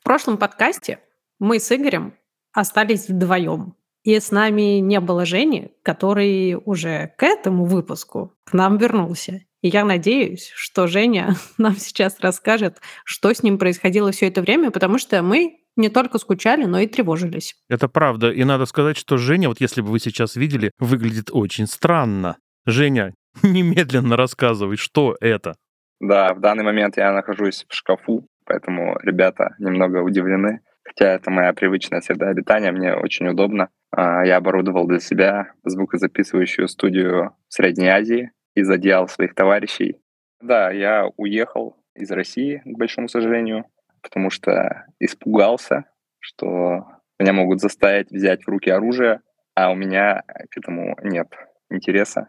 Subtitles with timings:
[0.00, 1.00] В прошлом подкасте
[1.38, 2.14] мы с Игорем
[2.52, 3.74] остались вдвоем.
[4.04, 9.42] И с нами не было Жени, который уже к этому выпуску к нам вернулся.
[9.60, 14.70] И я надеюсь, что Женя нам сейчас расскажет, что с ним происходило все это время,
[14.70, 17.56] потому что мы не только скучали, но и тревожились.
[17.68, 18.30] Это правда.
[18.30, 22.36] И надо сказать, что Женя, вот если бы вы сейчас видели, выглядит очень странно.
[22.66, 25.56] Женя, немедленно рассказывай, что это.
[26.00, 30.62] Да, в данный момент я нахожусь в шкафу, поэтому ребята немного удивлены.
[30.82, 33.68] Хотя это моя привычная среда обитания, мне очень удобно.
[33.90, 40.00] А, я оборудовал для себя звукозаписывающую студию в Средней Азии из одеял своих товарищей.
[40.40, 43.66] Да, я уехал из России, к большому сожалению,
[44.02, 45.84] потому что испугался,
[46.18, 46.86] что
[47.18, 49.20] меня могут заставить взять в руки оружие,
[49.54, 51.28] а у меня к этому нет
[51.70, 52.28] интереса.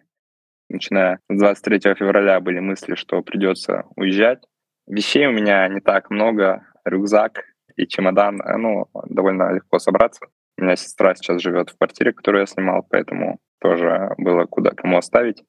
[0.70, 4.44] Начиная с 23 февраля были мысли, что придется уезжать.
[4.90, 7.44] Вещей у меня не так много, рюкзак
[7.76, 10.26] и чемодан, э, ну, довольно легко собраться.
[10.58, 14.98] У меня сестра сейчас живет в квартире, которую я снимал, поэтому тоже было куда кому
[14.98, 15.44] оставить.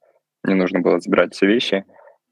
[0.44, 1.86] Не нужно было забирать все вещи.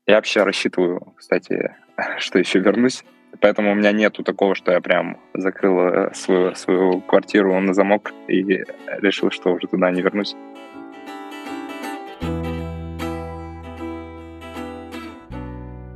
[0.06, 1.74] Я вообще рассчитываю, кстати,
[2.18, 3.02] что еще вернусь.
[3.40, 8.12] Поэтому у меня нету такого, что я прям закрыл э, свою, свою квартиру на замок
[8.26, 8.42] и
[8.98, 10.36] решил, что уже туда не вернусь.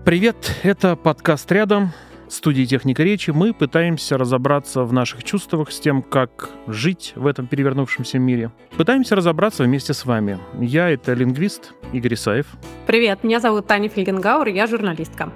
[0.04, 1.92] Привет, это подкаст «Рядом»,
[2.28, 3.30] студии «Техника речи».
[3.30, 8.50] Мы пытаемся разобраться в наших чувствах с тем, как жить в этом перевернувшемся мире.
[8.76, 10.40] Пытаемся разобраться вместе с вами.
[10.58, 12.46] Я— это лингвист Игорь Исаев.
[12.88, 15.32] Привет, меня зовут Таня Фельгенгауэр, я журналистка.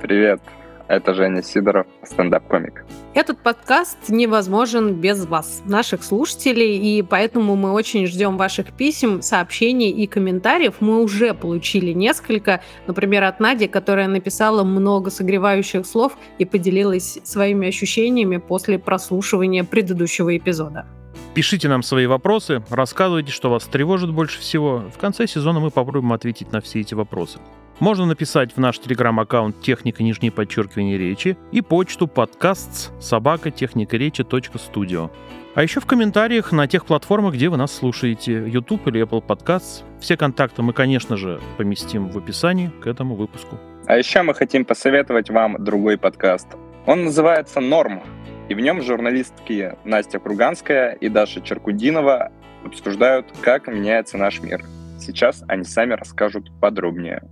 [0.00, 0.40] Привет,
[0.88, 2.84] это Женя Сидоров, стендап-комик.
[3.14, 9.90] Этот подкаст невозможен без вас, наших слушателей, и поэтому мы очень ждем ваших писем, сообщений
[9.90, 10.76] и комментариев.
[10.80, 17.68] Мы уже получили несколько, например, от Нади, которая написала много согревающих слов и поделилась своими
[17.68, 20.86] ощущениями после прослушивания предыдущего эпизода.
[21.34, 24.84] Пишите нам свои вопросы, рассказывайте, что вас тревожит больше всего.
[24.94, 27.38] В конце сезона мы попробуем ответить на все эти вопросы.
[27.80, 34.24] Можно написать в наш телеграм-аккаунт «Техника нижнее подчеркивание речи» и почту подкаст собака техника речи
[34.58, 35.10] студио.
[35.56, 39.82] А еще в комментариях на тех платформах, где вы нас слушаете, YouTube или Apple Podcasts.
[40.00, 43.58] Все контакты мы, конечно же, поместим в описании к этому выпуску.
[43.86, 46.48] А еще мы хотим посоветовать вам другой подкаст.
[46.86, 48.02] Он называется «Норм»,
[48.48, 52.30] и в нем журналистки Настя Круганская и Даша Черкудинова
[52.64, 54.64] обсуждают, как меняется наш мир.
[54.98, 57.22] Сейчас они сами расскажут подробнее.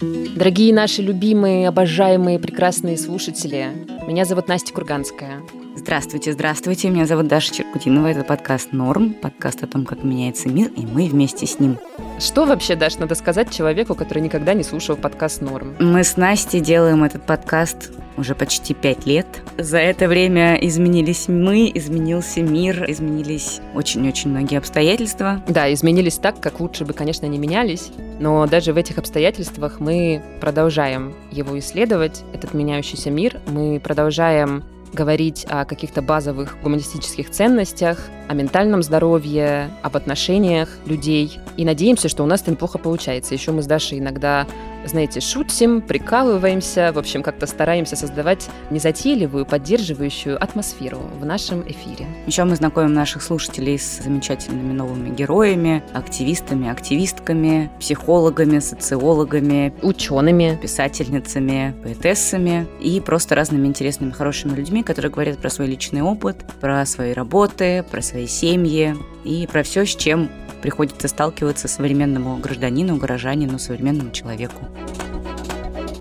[0.00, 3.66] Дорогие наши любимые, обожаемые, прекрасные слушатели,
[4.06, 5.42] меня зовут Настя Курганская.
[5.82, 10.70] Здравствуйте, здравствуйте, меня зовут Даша Черкутинова, это подкаст «Норм», подкаст о том, как меняется мир,
[10.76, 11.78] и мы вместе с ним.
[12.18, 15.76] Что вообще, Даш, надо сказать человеку, который никогда не слушал подкаст «Норм»?
[15.78, 19.26] Мы с Настей делаем этот подкаст уже почти пять лет.
[19.56, 25.42] За это время изменились мы, изменился мир, изменились очень-очень многие обстоятельства.
[25.48, 27.90] Да, изменились так, как лучше бы, конечно, не менялись,
[28.20, 35.46] но даже в этих обстоятельствах мы продолжаем его исследовать, этот меняющийся мир, мы продолжаем говорить
[35.48, 41.38] о каких-то базовых гуманистических ценностях, о ментальном здоровье, об отношениях людей.
[41.56, 43.34] И надеемся, что у нас это неплохо получается.
[43.34, 44.46] Еще мы с Дашей иногда
[44.84, 52.06] знаете, шутим, прикалываемся, в общем, как-то стараемся создавать незатейливую, поддерживающую атмосферу в нашем эфире.
[52.26, 61.74] Еще мы знакомим наших слушателей с замечательными новыми героями, активистами, активистками, психологами, социологами, учеными, писательницами,
[61.82, 67.12] поэтессами и просто разными интересными, хорошими людьми, которые говорят про свой личный опыт, про свои
[67.12, 70.30] работы, про свои семьи и про все, с чем
[70.60, 74.66] приходится сталкиваться современному гражданину, горожанину, современному человеку.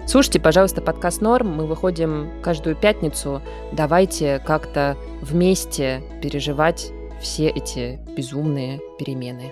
[0.08, 1.56] Слушайте, пожалуйста, подкаст «Норм».
[1.56, 3.44] Мы выходим каждую пятницу.
[3.72, 6.92] Давайте как-то вместе переживать
[7.22, 9.52] все эти безумные перемены.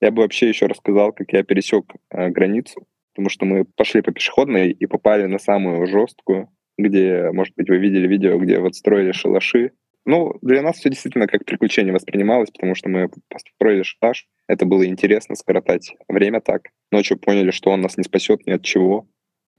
[0.00, 4.12] Я бы вообще еще рассказал, как я пересек э, границу, потому что мы пошли по
[4.12, 9.12] пешеходной и попали на самую жесткую, где, может быть, вы видели видео, где вот строили
[9.12, 9.72] шалаши,
[10.08, 14.26] ну, для нас все действительно как приключение воспринималось, потому что мы построили шаш.
[14.46, 16.62] Это было интересно скоротать время так.
[16.90, 19.06] Ночью поняли, что он нас не спасет ни от чего.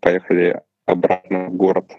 [0.02, 1.92] Поехали обратно в город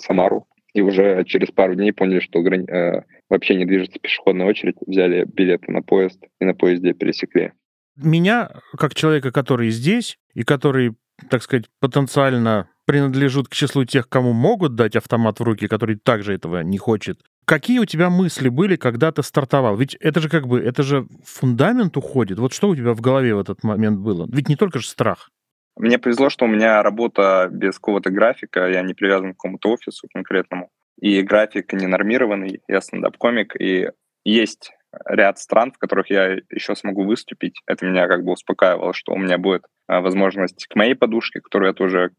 [0.00, 0.48] Самару.
[0.72, 2.68] И уже через пару дней поняли, что грани...
[2.68, 4.74] э, вообще не движется пешеходная очередь.
[4.84, 7.52] Взяли билеты на поезд и на поезде пересекли.
[7.94, 10.96] Меня, как человека, который здесь и который,
[11.30, 16.34] так сказать, потенциально принадлежит к числу тех, кому могут дать автомат в руки, который также
[16.34, 19.76] этого не хочет, Какие у тебя мысли были, когда ты стартовал?
[19.76, 22.38] Ведь это же как бы, это же фундамент уходит.
[22.38, 24.26] Вот что у тебя в голове в этот момент было?
[24.32, 25.30] Ведь не только же страх.
[25.76, 30.08] Мне повезло, что у меня работа без какого-то графика, я не привязан к какому-то офису
[30.12, 30.70] конкретному.
[31.00, 33.90] И график не нормированный, я стендап-комик, и
[34.24, 34.72] есть
[35.06, 37.60] ряд стран, в которых я еще смогу выступить.
[37.66, 41.70] Это меня как бы успокаивало, что у меня будет а, возможность к моей подушке, которую
[41.70, 42.10] я тоже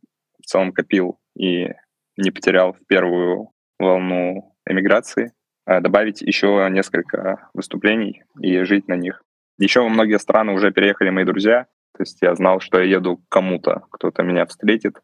[0.42, 1.70] в целом копил и
[2.18, 5.34] не потерял в первую волну эмиграции,
[5.66, 9.22] а, добавить еще несколько выступлений и жить на них.
[9.58, 13.18] Еще во многие страны уже переехали мои друзья, то есть я знал, что я еду
[13.18, 15.00] к кому-то, кто-то меня встретит,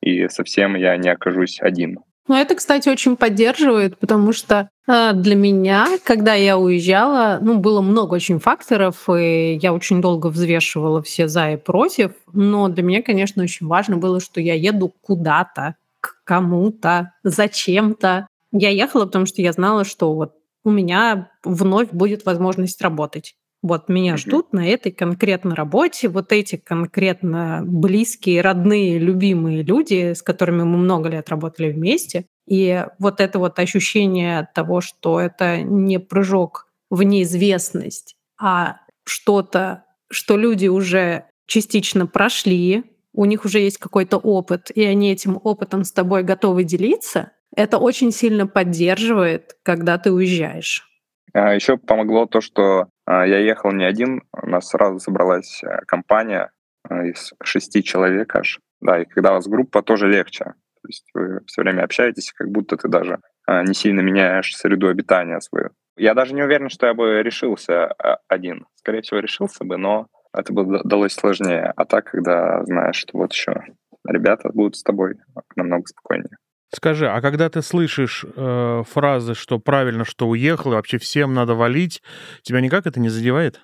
[0.00, 1.98] и совсем я не окажусь один.
[2.28, 7.80] Ну, это, кстати, очень поддерживает, потому что э, для меня, когда я уезжала, ну, было
[7.80, 12.12] много очень факторов, и я очень долго взвешивала все за и против.
[12.32, 18.26] Но для меня, конечно, очень важно было, что я еду куда-то, к кому-то, зачем-то.
[18.58, 23.36] Я ехала, потому что я знала, что вот у меня вновь будет возможность работать.
[23.62, 30.22] Вот меня ждут на этой конкретной работе, вот эти конкретно близкие, родные, любимые люди, с
[30.22, 32.26] которыми мы много лет работали вместе.
[32.46, 40.36] И вот это вот ощущение того, что это не прыжок в неизвестность, а что-то, что
[40.36, 45.90] люди уже частично прошли, у них уже есть какой-то опыт, и они этим опытом с
[45.90, 50.88] тобой готовы делиться, это очень сильно поддерживает, когда ты уезжаешь.
[51.32, 55.80] А Еще помогло то, что а, я ехал не один, у нас сразу собралась э,
[55.86, 56.50] компания
[56.88, 58.60] из шести человек аж.
[58.80, 60.44] Да, и когда у вас группа, тоже легче.
[60.44, 64.88] То есть вы все время общаетесь, как будто ты даже а, не сильно меняешь среду
[64.88, 65.70] обитания свою.
[65.96, 67.86] Я даже не уверен, что я бы решился
[68.28, 68.66] один.
[68.76, 71.72] Скорее всего, решился бы, но это бы далось сложнее.
[71.74, 73.62] А так, когда знаешь, что вот еще
[74.06, 75.16] ребята будут с тобой,
[75.54, 76.36] намного спокойнее.
[76.74, 81.54] Скажи, а когда ты слышишь э, фразы, что правильно, что уехал, и вообще всем надо
[81.54, 82.02] валить,
[82.42, 83.60] тебя никак это не задевает?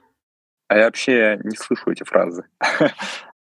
[0.68, 2.44] А я вообще не слышу эти фразы.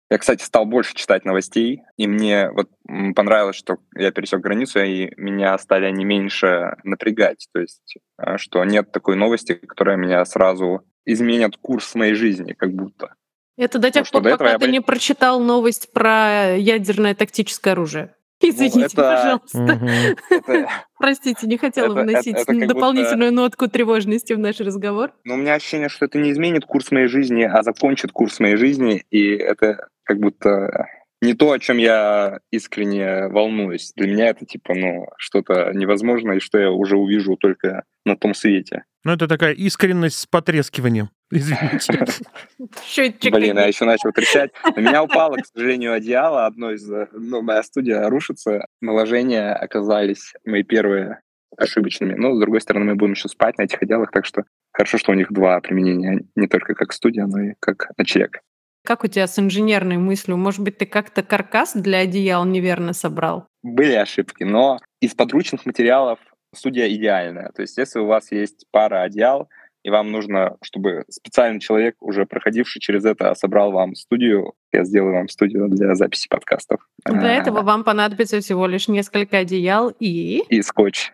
[0.09, 2.69] Я, кстати, стал больше читать новостей, и мне вот
[3.15, 7.47] понравилось, что я пересек границу, и меня стали не меньше напрягать.
[7.53, 12.73] То есть, э, что нет такой новости, которая меня сразу изменит курс моей жизни, как
[12.73, 13.15] будто.
[13.57, 18.13] Это до тех пор, пока ты не прочитал новость про ядерное тактическое оружие.
[18.41, 19.39] Извините, ну, это...
[19.51, 20.67] пожалуйста.
[20.97, 25.11] Простите, не хотела вносить дополнительную нотку тревожности в наш разговор.
[25.23, 28.55] Но у меня ощущение, что это не изменит курс моей жизни, а закончит курс моей
[28.55, 30.87] жизни, и это как будто
[31.21, 33.93] не то, о чем я искренне волнуюсь.
[33.95, 38.33] Для меня это типа, ну, что-то невозможное, и что я уже увижу только на том
[38.33, 38.83] свете.
[39.03, 41.09] Ну, это такая искренность с потрескиванием.
[41.31, 43.31] Извините.
[43.31, 44.51] Блин, я еще начал кричать.
[44.75, 46.45] На меня упало, к сожалению, одеяло.
[46.45, 46.85] Одно из...
[47.13, 48.65] Ну, моя студия рушится.
[48.81, 51.21] Наложения оказались мои первые
[51.57, 52.15] ошибочными.
[52.15, 55.11] Но, с другой стороны, мы будем еще спать на этих одеялах, так что хорошо, что
[55.11, 56.23] у них два применения.
[56.35, 58.41] Не только как студия, но и как ночлег.
[58.83, 60.37] Как у тебя с инженерной мыслью?
[60.37, 63.47] Может быть, ты как-то каркас для одеял неверно собрал?
[63.61, 66.19] Были ошибки, но из подручных материалов
[66.53, 67.51] студия идеальная.
[67.55, 69.49] То есть если у вас есть пара одеял,
[69.83, 75.15] и вам нужно, чтобы специальный человек, уже проходивший через это, собрал вам студию, я сделаю
[75.15, 76.87] вам студию для записи подкастов.
[77.05, 80.43] Для этого вам понадобится всего лишь несколько одеял и...
[80.49, 81.11] И скотч.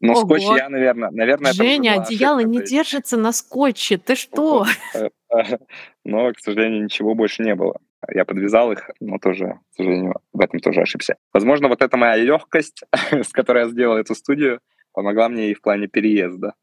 [0.00, 0.20] Ну, Ого.
[0.20, 1.10] скотч я, наверное...
[1.10, 2.72] наверное Женя, одеяло ошибка, не есть...
[2.72, 3.98] держится на скотче.
[3.98, 4.64] Ты что?
[6.04, 7.78] Но, к сожалению, ничего больше не было.
[8.08, 11.16] Я подвязал их, но тоже, к сожалению, в этом тоже ошибся.
[11.34, 12.82] Возможно, вот эта моя легкость,
[13.12, 14.60] с которой я сделал эту студию,
[14.94, 16.54] помогла мне и в плане переезда.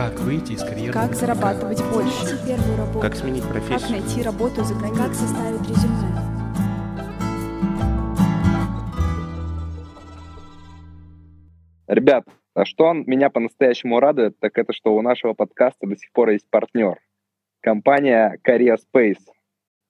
[0.00, 0.94] Как выйти из карьеры?
[0.94, 2.38] Как зарабатывать больше?
[2.46, 3.00] первую работу?
[3.00, 3.80] Как сменить профессию?
[3.80, 5.04] Как найти работу за границей?
[5.04, 6.08] Как составить резюме?
[11.86, 16.30] Ребят, а что меня по-настоящему радует, так это что у нашего подкаста до сих пор
[16.30, 16.96] есть партнер.
[17.60, 19.20] Компания Career Space.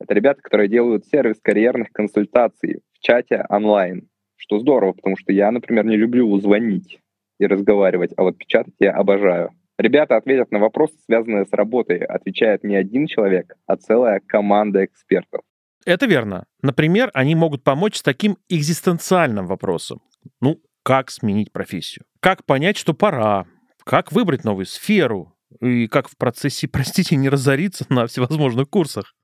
[0.00, 4.08] Это ребята, которые делают сервис карьерных консультаций в чате онлайн.
[4.34, 6.98] Что здорово, потому что я, например, не люблю звонить
[7.38, 9.52] и разговаривать, а вот печатать я обожаю.
[9.80, 11.98] Ребята ответят на вопросы, связанные с работой.
[12.04, 15.40] Отвечает не один человек, а целая команда экспертов.
[15.86, 16.44] Это верно.
[16.60, 20.02] Например, они могут помочь с таким экзистенциальным вопросом.
[20.42, 23.46] Ну, как сменить профессию, как понять, что пора,
[23.84, 29.14] как выбрать новую сферу и как в процессе, простите, не разориться на всевозможных курсах.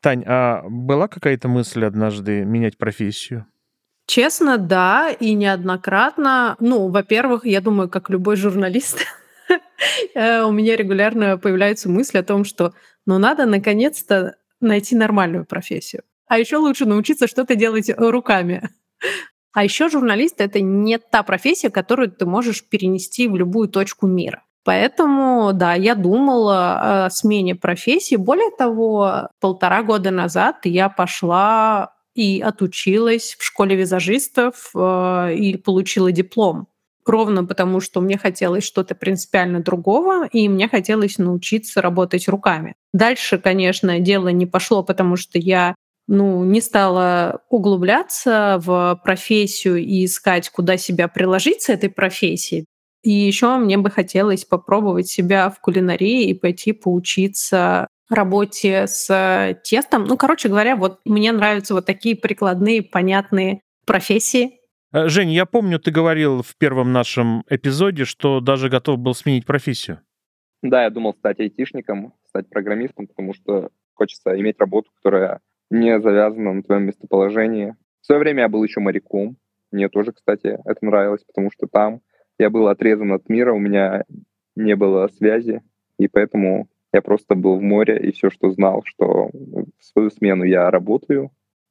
[0.00, 3.46] Тань, а была какая-то мысль однажды менять профессию?
[4.06, 6.56] Честно, да, и неоднократно.
[6.58, 9.06] Ну, во-первых, я думаю, как любой журналист,
[10.14, 12.72] у меня регулярно появляются мысли о том, что
[13.06, 16.02] ну надо наконец-то найти нормальную профессию.
[16.26, 18.70] А еще лучше научиться что-то делать руками.
[19.52, 24.42] А еще журналист— это не та профессия, которую ты можешь перенести в любую точку мира.
[24.64, 28.16] Поэтому, да, я думала о смене профессии.
[28.16, 36.12] Более того, полтора года назад я пошла и отучилась в школе визажистов э, и получила
[36.12, 36.68] диплом.
[37.04, 42.74] Ровно потому, что мне хотелось что-то принципиально другого, и мне хотелось научиться работать руками.
[42.92, 45.74] Дальше, конечно, дело не пошло, потому что я
[46.08, 52.66] ну, не стала углубляться в профессию и искать, куда себя приложить с этой профессией.
[53.02, 60.04] И еще мне бы хотелось попробовать себя в кулинарии и пойти поучиться работе с тестом.
[60.04, 64.58] Ну, короче говоря, вот мне нравятся вот такие прикладные, понятные профессии.
[64.92, 69.46] Э, Жень, я помню, ты говорил в первом нашем эпизоде, что даже готов был сменить
[69.46, 70.00] профессию.
[70.62, 76.52] Да, я думал стать айтишником, стать программистом, потому что хочется иметь работу, которая не завязана
[76.52, 77.74] на твоем местоположении.
[78.02, 79.36] В свое время я был еще моряком.
[79.70, 82.02] Мне тоже, кстати, это нравилось, потому что там
[82.38, 84.04] я был отрезан от мира, у меня
[84.54, 85.62] не было связи,
[85.98, 90.44] и поэтому я просто был в море, и все, что знал, что в свою смену
[90.44, 91.30] я работаю,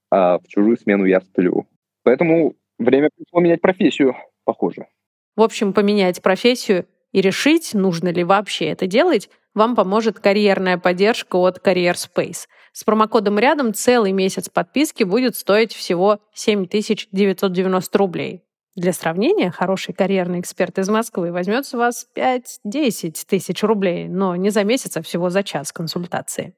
[0.09, 1.67] а в чужую смену я сплю.
[2.03, 4.87] Поэтому время пришло менять профессию, похоже.
[5.35, 11.35] В общем, поменять профессию и решить, нужно ли вообще это делать, вам поможет карьерная поддержка
[11.35, 12.47] от Career Space.
[12.73, 18.43] С промокодом рядом целый месяц подписки будет стоить всего 7990 рублей.
[18.75, 24.49] Для сравнения, хороший карьерный эксперт из Москвы возьмет с вас 5-10 тысяч рублей, но не
[24.49, 26.55] за месяц, а всего за час консультации.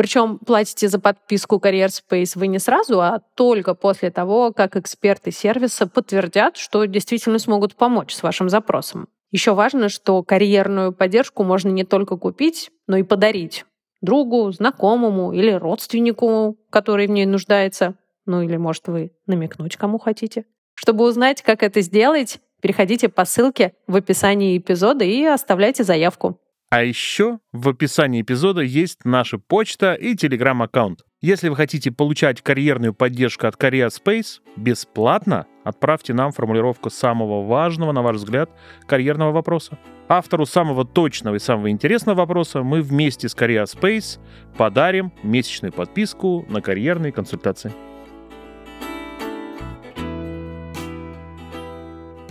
[0.00, 5.30] Причем платите за подписку Career Space вы не сразу, а только после того, как эксперты
[5.30, 9.08] сервиса подтвердят, что действительно смогут помочь с вашим запросом.
[9.30, 13.66] Еще важно, что карьерную поддержку можно не только купить, но и подарить
[14.00, 17.94] другу, знакомому или родственнику, который в ней нуждается.
[18.24, 20.46] Ну или, может, вы намекнуть кому хотите.
[20.72, 26.40] Чтобы узнать, как это сделать, переходите по ссылке в описании эпизода и оставляйте заявку.
[26.72, 31.00] А еще в описании эпизода есть наша почта и телеграм-аккаунт.
[31.20, 37.90] Если вы хотите получать карьерную поддержку от Career Space бесплатно, отправьте нам формулировку самого важного,
[37.90, 38.50] на ваш взгляд,
[38.86, 39.78] карьерного вопроса.
[40.06, 44.20] Автору самого точного и самого интересного вопроса мы вместе с Career Space
[44.56, 47.72] подарим месячную подписку на карьерные консультации.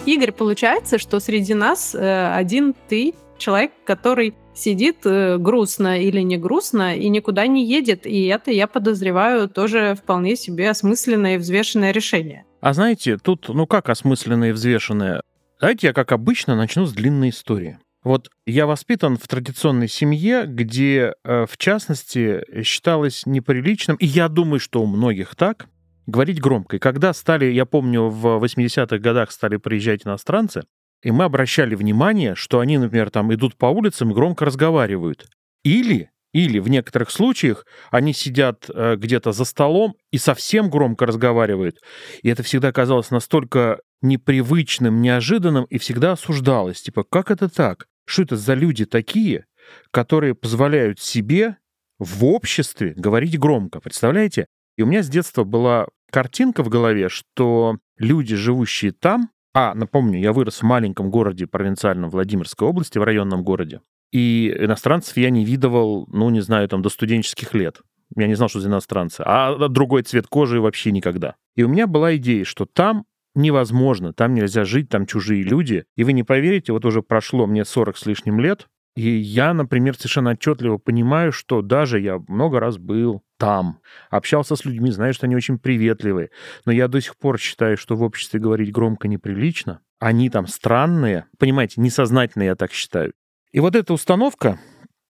[0.05, 6.37] Игорь, получается, что среди нас э, один ты, человек, который сидит э, грустно или не
[6.37, 8.05] грустно и никуда не едет.
[8.05, 12.45] И это, я подозреваю, тоже вполне себе осмысленное и взвешенное решение.
[12.61, 15.21] А знаете, тут, ну как осмысленное и взвешенное?
[15.59, 17.79] Давайте я, как обычно, начну с длинной истории.
[18.03, 24.59] Вот я воспитан в традиционной семье, где, э, в частности, считалось неприличным, и я думаю,
[24.59, 25.67] что у многих так,
[26.07, 26.77] говорить громко.
[26.77, 30.63] И когда стали, я помню, в 80-х годах стали приезжать иностранцы,
[31.01, 35.27] и мы обращали внимание, что они, например, там идут по улицам и громко разговаривают.
[35.63, 41.77] Или, или в некоторых случаях они сидят э, где-то за столом и совсем громко разговаривают.
[42.21, 46.81] И это всегда казалось настолько непривычным, неожиданным и всегда осуждалось.
[46.81, 47.87] Типа, как это так?
[48.05, 49.45] Что это за люди такие,
[49.91, 51.57] которые позволяют себе
[51.97, 53.79] в обществе говорить громко?
[53.79, 54.47] Представляете?
[54.77, 59.29] И у меня с детства была картинка в голове, что люди, живущие там,
[59.59, 63.81] а, напомню, я вырос в маленьком городе провинциальном Владимирской области, в районном городе,
[64.13, 67.81] и иностранцев я не видывал, ну, не знаю, там, до студенческих лет.
[68.15, 69.21] Я не знал, что за иностранцы.
[69.25, 71.35] А другой цвет кожи вообще никогда.
[71.55, 75.83] И у меня была идея, что там невозможно, там нельзя жить, там чужие люди.
[75.97, 79.95] И вы не поверите, вот уже прошло мне 40 с лишним лет, и я, например,
[79.95, 83.79] совершенно отчетливо понимаю, что даже я много раз был там,
[84.09, 86.29] общался с людьми, знаю, что они очень приветливые,
[86.65, 89.79] но я до сих пор считаю, что в обществе говорить громко неприлично.
[89.99, 93.13] Они там странные, понимаете, несознательно я так считаю.
[93.51, 94.59] И вот эта установка,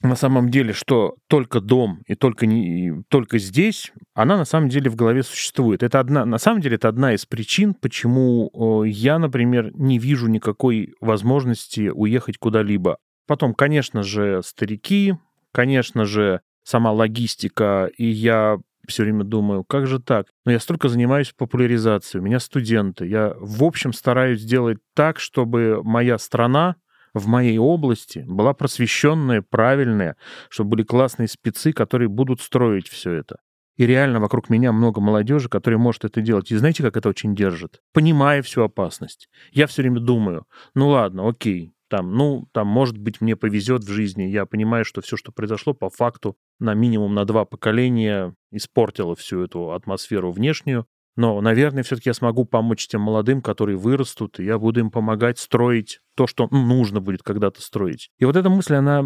[0.02, 4.70] на самом деле, что только дом и только, не, и только здесь, она на самом
[4.70, 5.84] деле в голове существует.
[5.84, 10.94] Это одна, на самом деле это одна из причин, почему я, например, не вижу никакой
[11.02, 12.98] возможности уехать куда-либо.
[13.28, 15.16] Потом, конечно же, старики,
[15.52, 20.28] конечно же, сама логистика, и я все время думаю, как же так?
[20.46, 23.06] Но я столько занимаюсь популяризацией, у меня студенты.
[23.06, 26.76] Я, в общем, стараюсь сделать так, чтобы моя страна
[27.14, 30.16] в моей области была просвещенная, правильная,
[30.50, 33.38] чтобы были классные спецы, которые будут строить все это.
[33.76, 36.52] И реально вокруг меня много молодежи, которая может это делать.
[36.52, 37.82] И знаете, как это очень держит?
[37.92, 39.30] Понимая всю опасность.
[39.52, 43.92] Я все время думаю, ну ладно, окей, там, ну, там, может быть, мне повезет в
[43.92, 44.24] жизни.
[44.24, 49.44] Я понимаю, что все, что произошло, по факту на минимум на два поколения испортило всю
[49.44, 50.88] эту атмосферу внешнюю.
[51.16, 55.38] Но, наверное, все-таки я смогу помочь тем молодым, которые вырастут, и я буду им помогать
[55.38, 58.10] строить то, что ну, нужно будет когда-то строить.
[58.18, 59.04] И вот эта мысль, она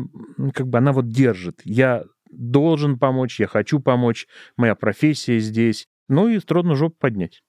[0.54, 1.60] как бы, она вот держит.
[1.66, 5.88] Я должен помочь, я хочу помочь, моя профессия здесь.
[6.08, 7.42] Ну и трудно жопу поднять.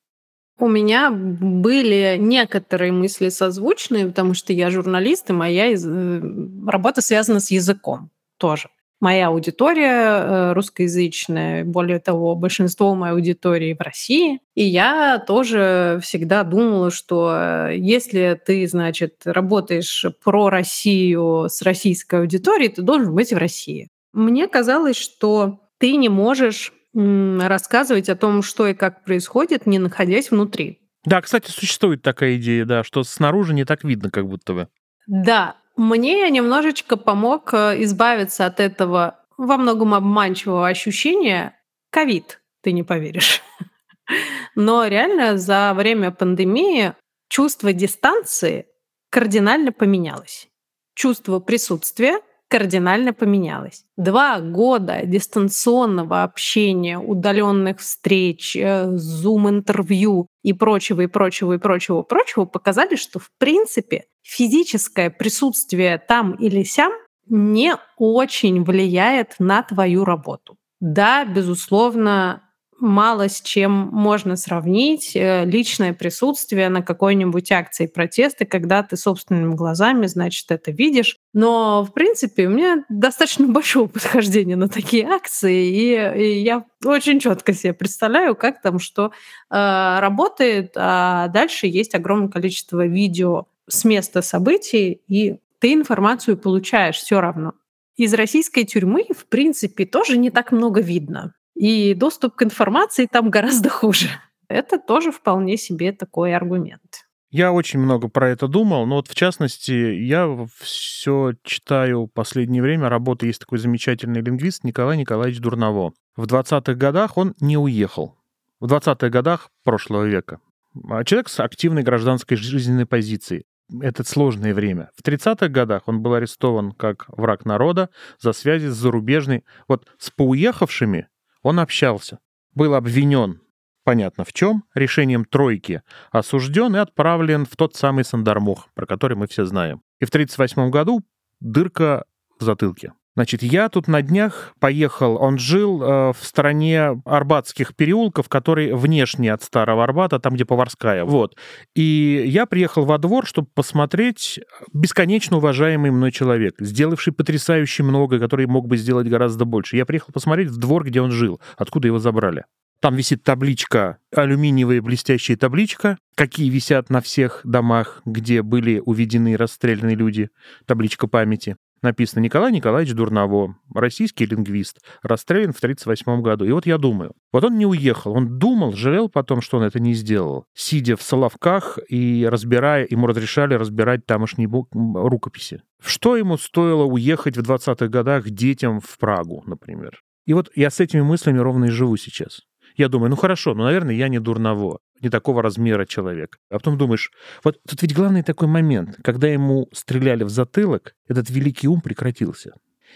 [0.58, 6.20] У меня были некоторые мысли созвучные, потому что я журналист, и моя э,
[6.66, 8.68] работа связана с языком тоже.
[9.00, 14.40] Моя аудитория э, русскоязычная, более того, большинство моей аудитории в России.
[14.56, 22.20] И я тоже всегда думала, что э, если ты, значит, работаешь про Россию с российской
[22.20, 23.88] аудиторией, ты должен быть в России.
[24.12, 30.30] Мне казалось, что ты не можешь рассказывать о том, что и как происходит, не находясь
[30.30, 30.80] внутри.
[31.04, 34.68] Да, кстати, существует такая идея, да, что снаружи не так видно, как будто бы.
[35.06, 41.56] Да, мне немножечко помог э, избавиться от этого во многом обманчивого ощущения
[41.90, 43.42] ковид, ты не поверишь.
[44.54, 46.94] Но реально за время пандемии
[47.28, 48.66] чувство дистанции
[49.10, 50.48] кардинально поменялось.
[50.94, 53.84] Чувство присутствия кардинально поменялось.
[53.96, 62.46] Два года дистанционного общения, удаленных встреч, зум-интервью э, и прочего, и прочего, и прочего, прочего
[62.46, 66.92] показали, что в принципе физическое присутствие там или сям
[67.28, 70.56] не очень влияет на твою работу.
[70.80, 72.42] Да, безусловно,
[72.78, 79.54] мало с чем можно сравнить э, личное присутствие на какой-нибудь акции протеста, когда ты собственными
[79.54, 81.17] глазами, значит, это видишь.
[81.34, 87.20] Но, в принципе, у меня достаточно большого подхождения на такие акции, и, и я очень
[87.20, 89.12] четко себе представляю, как там что
[89.50, 96.96] э, работает, а дальше есть огромное количество видео с места событий, и ты информацию получаешь
[96.96, 97.52] все равно.
[97.96, 103.30] Из российской тюрьмы, в принципе, тоже не так много видно и доступ к информации там
[103.30, 104.08] гораздо хуже.
[104.48, 107.07] Это тоже вполне себе такой аргумент.
[107.30, 112.62] Я очень много про это думал, но вот в частности, я все читаю в последнее
[112.62, 115.92] время, работа есть такой замечательный лингвист Николай Николаевич Дурново.
[116.16, 118.16] В 20-х годах он не уехал.
[118.60, 120.40] В 20-х годах прошлого века.
[120.88, 123.44] А человек с активной гражданской жизненной позицией.
[123.82, 124.90] Это сложное время.
[124.96, 129.44] В 30-х годах он был арестован как враг народа за связи с зарубежной...
[129.68, 131.08] Вот с поуехавшими
[131.42, 132.18] он общался,
[132.54, 133.42] был обвинен,
[133.88, 139.26] понятно в чем, решением тройки, осужден и отправлен в тот самый Сандармох, про который мы
[139.26, 139.80] все знаем.
[139.98, 141.00] И в 1938 году
[141.40, 142.04] дырка
[142.38, 142.92] в затылке.
[143.18, 149.32] Значит, я тут на днях поехал, он жил э, в стороне Арбатских переулков, который внешне
[149.32, 151.04] от Старого Арбата, там, где Поварская.
[151.04, 151.36] Вот.
[151.74, 154.38] И я приехал во двор, чтобы посмотреть
[154.72, 159.76] бесконечно уважаемый мной человек, сделавший потрясающе много, который мог бы сделать гораздо больше.
[159.76, 162.44] Я приехал посмотреть в двор, где он жил, откуда его забрали.
[162.80, 169.36] Там висит табличка, алюминиевая блестящая табличка, какие висят на всех домах, где были уведены и
[169.36, 170.30] расстреляны люди,
[170.66, 176.44] табличка памяти написано Николай Николаевич Дурново, российский лингвист, расстрелян в 1938 году.
[176.44, 179.80] И вот я думаю, вот он не уехал, он думал, жалел потом, что он это
[179.80, 185.62] не сделал, сидя в Соловках и разбирая, ему разрешали разбирать тамошние рукописи.
[185.80, 190.00] Что ему стоило уехать в 20-х годах детям в Прагу, например?
[190.26, 192.42] И вот я с этими мыслями ровно и живу сейчас.
[192.76, 196.38] Я думаю, ну хорошо, ну, наверное, я не дурново, не такого размера человек.
[196.50, 197.10] А потом думаешь,
[197.44, 202.52] вот тут ведь главный такой момент, когда ему стреляли в затылок, этот великий ум прекратился.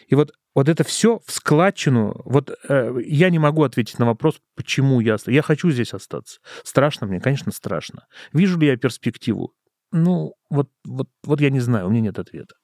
[0.09, 4.41] И вот, вот это все в складчину, вот э, я не могу ответить на вопрос,
[4.57, 5.17] почему я...
[5.27, 6.41] Я хочу здесь остаться.
[6.65, 7.21] Страшно мне?
[7.21, 8.07] Конечно, страшно.
[8.33, 9.53] Вижу ли я перспективу?
[9.93, 12.55] Ну, вот, вот, вот я не знаю, у меня нет ответа.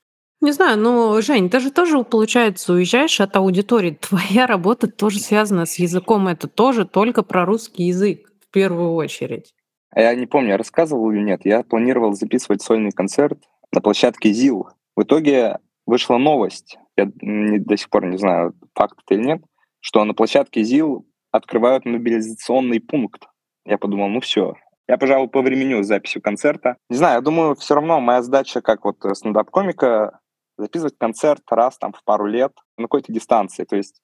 [0.41, 3.91] Не знаю, ну, Жень, ты же тоже, получается, уезжаешь от аудитории.
[4.09, 6.29] Твоя работа тоже связана с языком.
[6.29, 9.55] Это тоже только про русский язык в первую очередь.
[9.91, 11.45] А я не помню, я рассказывал или нет.
[11.45, 13.39] Я планировал записывать сольный концерт
[13.73, 14.69] на площадке ЗИЛ.
[14.97, 19.43] В итоге вышла новость, я до сих пор не знаю, факт это или нет,
[19.81, 23.27] что на площадке ЗИЛ открывают мобилизационный пункт.
[23.65, 24.55] Я подумал, ну все,
[24.89, 26.77] я, пожалуй, по времени с записью концерта.
[26.89, 30.19] Не знаю, я думаю, все равно моя задача как вот стендап-комика
[30.57, 33.65] записывать концерт раз там в пару лет на какой-то дистанции.
[33.65, 34.03] То есть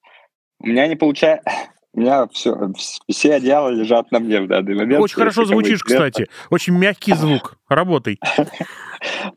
[0.59, 1.43] у меня не получается...
[1.95, 2.73] У меня все,
[3.09, 5.01] все одеяла лежат на мне в данный момент.
[5.01, 6.27] Очень хорошо звучишь, кстати.
[6.49, 7.57] Очень мягкий звук.
[7.69, 8.19] Работай.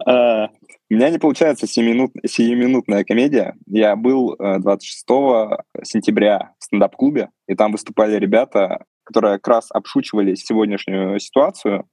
[0.04, 0.46] А,
[0.90, 3.54] у меня не получается сиюминутная комедия.
[3.66, 10.34] Я был 26 э, сентября в стендап-клубе, и там выступали ребята, которые как раз обшучивали
[10.34, 11.86] сегодняшнюю ситуацию.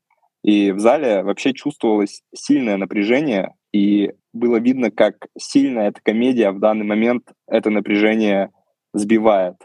[0.44, 6.60] И в зале вообще чувствовалось сильное напряжение, и было видно, как сильно эта комедия в
[6.60, 8.50] данный момент это напряжение
[8.94, 9.58] сбивает.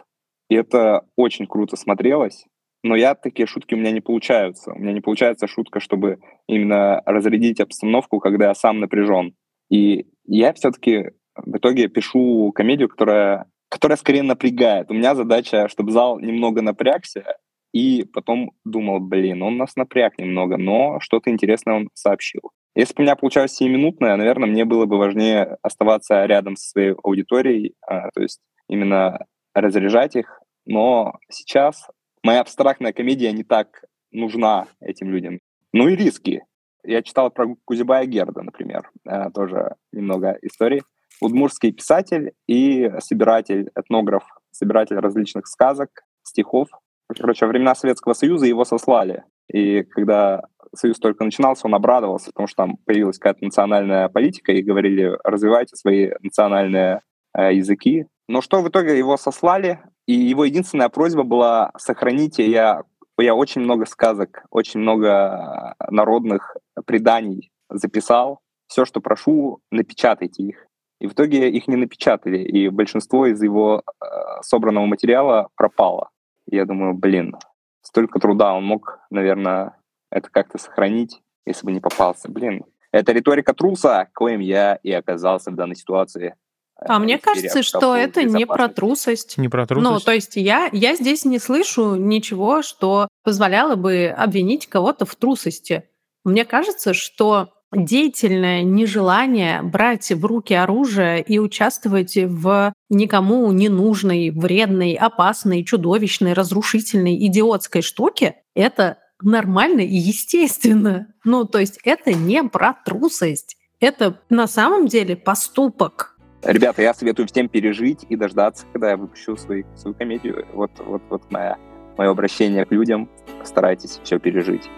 [0.50, 2.44] И это очень круто смотрелось.
[2.82, 4.72] но я такие шутки у меня не получаются.
[4.72, 9.34] У меня не получается шутка, чтобы именно разрядить обстановку, когда я сам напряжен.
[9.70, 14.90] И я все-таки в итоге пишу комедию, которая, которая скорее напрягает.
[14.90, 17.36] У меня задача, чтобы зал немного напрягся,
[17.72, 22.50] и потом думал, блин, он нас напряг немного, но что-то интересное он сообщил.
[22.74, 26.94] Если бы у меня получалось 7-минутное, наверное, мне было бы важнее оставаться рядом со своей
[27.04, 30.39] аудиторией, а, то есть именно разряжать их.
[30.70, 31.88] Но сейчас
[32.22, 35.40] моя абстрактная комедия не так нужна этим людям.
[35.72, 36.44] Ну и риски.
[36.84, 40.82] Я читал про Кузибая Герда, например, э, тоже немного историй.
[41.20, 45.90] Удмурский писатель и собиратель, этнограф, собиратель различных сказок,
[46.22, 46.68] стихов.
[47.08, 49.24] Короче, во времена Советского Союза его сослали.
[49.52, 54.62] И когда Союз только начинался, он обрадовался, потому что там появилась какая-то национальная политика, и
[54.62, 57.00] говорили, развивайте свои национальные
[57.36, 58.06] э, языки.
[58.28, 62.82] Но что в итоге его сослали, и его единственная просьба была сохраните, я,
[63.16, 68.40] я очень много сказок, очень много народных преданий записал.
[68.66, 70.66] Все, что прошу, напечатайте их.
[71.00, 74.04] И в итоге их не напечатали, и большинство из его э,
[74.42, 76.10] собранного материала пропало.
[76.50, 77.36] И я думаю, блин,
[77.80, 79.76] столько труда он мог, наверное,
[80.10, 82.28] это как-то сохранить, если бы не попался.
[82.28, 86.34] Блин, это риторика труса, коим я и оказался в данной ситуации.
[86.80, 89.36] А мне кажется, что это не про трусость.
[89.38, 89.90] Не про трусость?
[89.90, 95.14] Ну, то есть я, я здесь не слышу ничего, что позволяло бы обвинить кого-то в
[95.14, 95.84] трусости.
[96.24, 104.30] Мне кажется, что деятельное нежелание брать в руки оружие и участвовать в никому не нужной,
[104.30, 111.08] вредной, опасной, чудовищной, разрушительной, идиотской штуке, это нормально и естественно.
[111.24, 113.56] Ну, то есть это не про трусость.
[113.78, 116.09] Это на самом деле поступок.
[116.42, 120.46] Ребята, я советую всем пережить и дождаться, когда я выпущу свою, свою комедию.
[120.54, 121.58] Вот, вот, вот моя,
[121.98, 123.10] мое обращение к людям.
[123.44, 124.70] Старайтесь все пережить.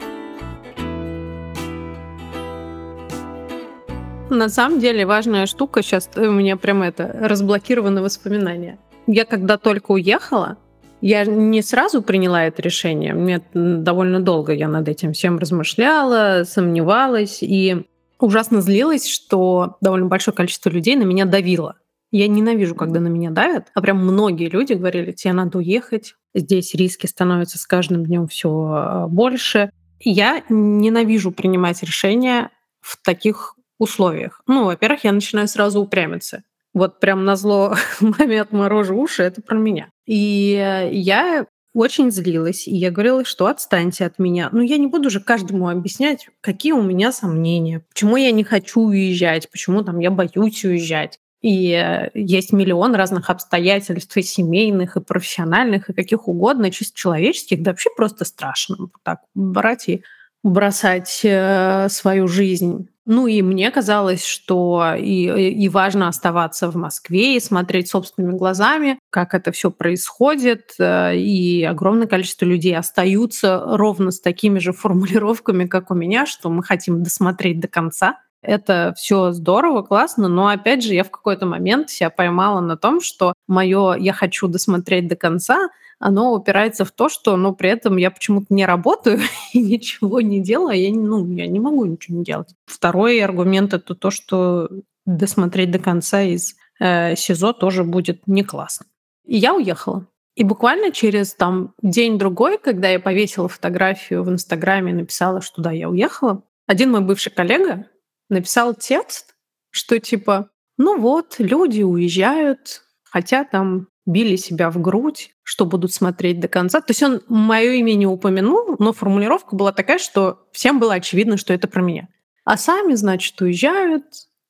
[4.29, 8.79] На самом деле важная штука, сейчас у меня прям это, разблокированы воспоминания.
[9.07, 10.57] Я когда только уехала,
[11.01, 13.13] я не сразу приняла это решение.
[13.13, 17.39] Мне довольно долго я над этим всем размышляла, сомневалась.
[17.43, 17.85] И
[18.23, 21.77] ужасно злилась, что довольно большое количество людей на меня давило.
[22.11, 26.75] Я ненавижу, когда на меня давят, а прям многие люди говорили, тебе надо уехать, здесь
[26.75, 29.71] риски становятся с каждым днем все а, больше.
[29.99, 34.43] Я ненавижу принимать решения в таких условиях.
[34.47, 36.43] Ну, во-первых, я начинаю сразу упрямиться.
[36.75, 39.89] Вот прям на зло момент морожу уши, это про меня.
[40.07, 44.49] И я очень злилась, и я говорила, что отстаньте от меня.
[44.53, 48.83] Но я не буду же каждому объяснять, какие у меня сомнения, почему я не хочу
[48.83, 51.19] уезжать, почему там я боюсь уезжать.
[51.41, 57.63] И э, есть миллион разных обстоятельств, и семейных, и профессиональных, и каких угодно, чисто человеческих,
[57.63, 60.05] да вообще просто страшно так брать и
[60.43, 67.37] бросать э, свою жизнь ну и мне казалось, что и, и важно оставаться в Москве
[67.37, 70.75] и смотреть собственными глазами, как это все происходит.
[70.79, 76.49] Э, и огромное количество людей остаются ровно с такими же формулировками, как у меня, что
[76.49, 78.21] мы хотим досмотреть до конца.
[78.41, 83.01] Это все здорово, классно, но опять же я в какой-то момент себя поймала на том,
[83.01, 85.69] что мое «я хочу досмотреть до конца»
[86.03, 89.21] оно упирается в то, что, но при этом я почему-то не работаю
[89.53, 92.49] и ничего не делаю, а я, ну, я не могу ничего не делать.
[92.67, 94.69] Второй аргумент— это то, что
[95.07, 98.87] досмотреть до конца из э, СИЗО тоже будет не классно.
[99.25, 100.09] И я уехала.
[100.35, 105.89] И буквально через там день-другой, когда я повесила фотографию в Инстаграме, написала, что да, я
[105.89, 107.87] уехала, один мой бывший коллега
[108.29, 109.37] написал текст,
[109.71, 116.41] что типа, ну вот, люди уезжают, хотя там били себя в грудь, что будут смотреть
[116.41, 116.81] до конца.
[116.81, 121.37] То есть он мое имя не упомянул, но формулировка была такая, что всем было очевидно,
[121.37, 122.09] что это про меня.
[122.45, 124.05] А сами, значит, уезжают,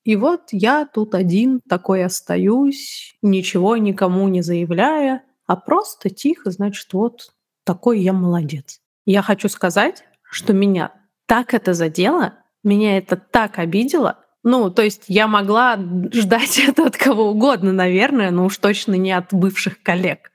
[0.05, 6.93] и вот я тут один такой остаюсь, ничего никому не заявляя, а просто тихо, значит,
[6.93, 7.33] вот
[7.65, 8.81] такой я молодец.
[9.05, 10.93] Я хочу сказать, что меня
[11.27, 12.35] так это задело,
[12.65, 15.79] меня это так обидело, ну, то есть я могла
[16.13, 20.31] ждать это от кого угодно, наверное, но уж точно не от бывших коллег.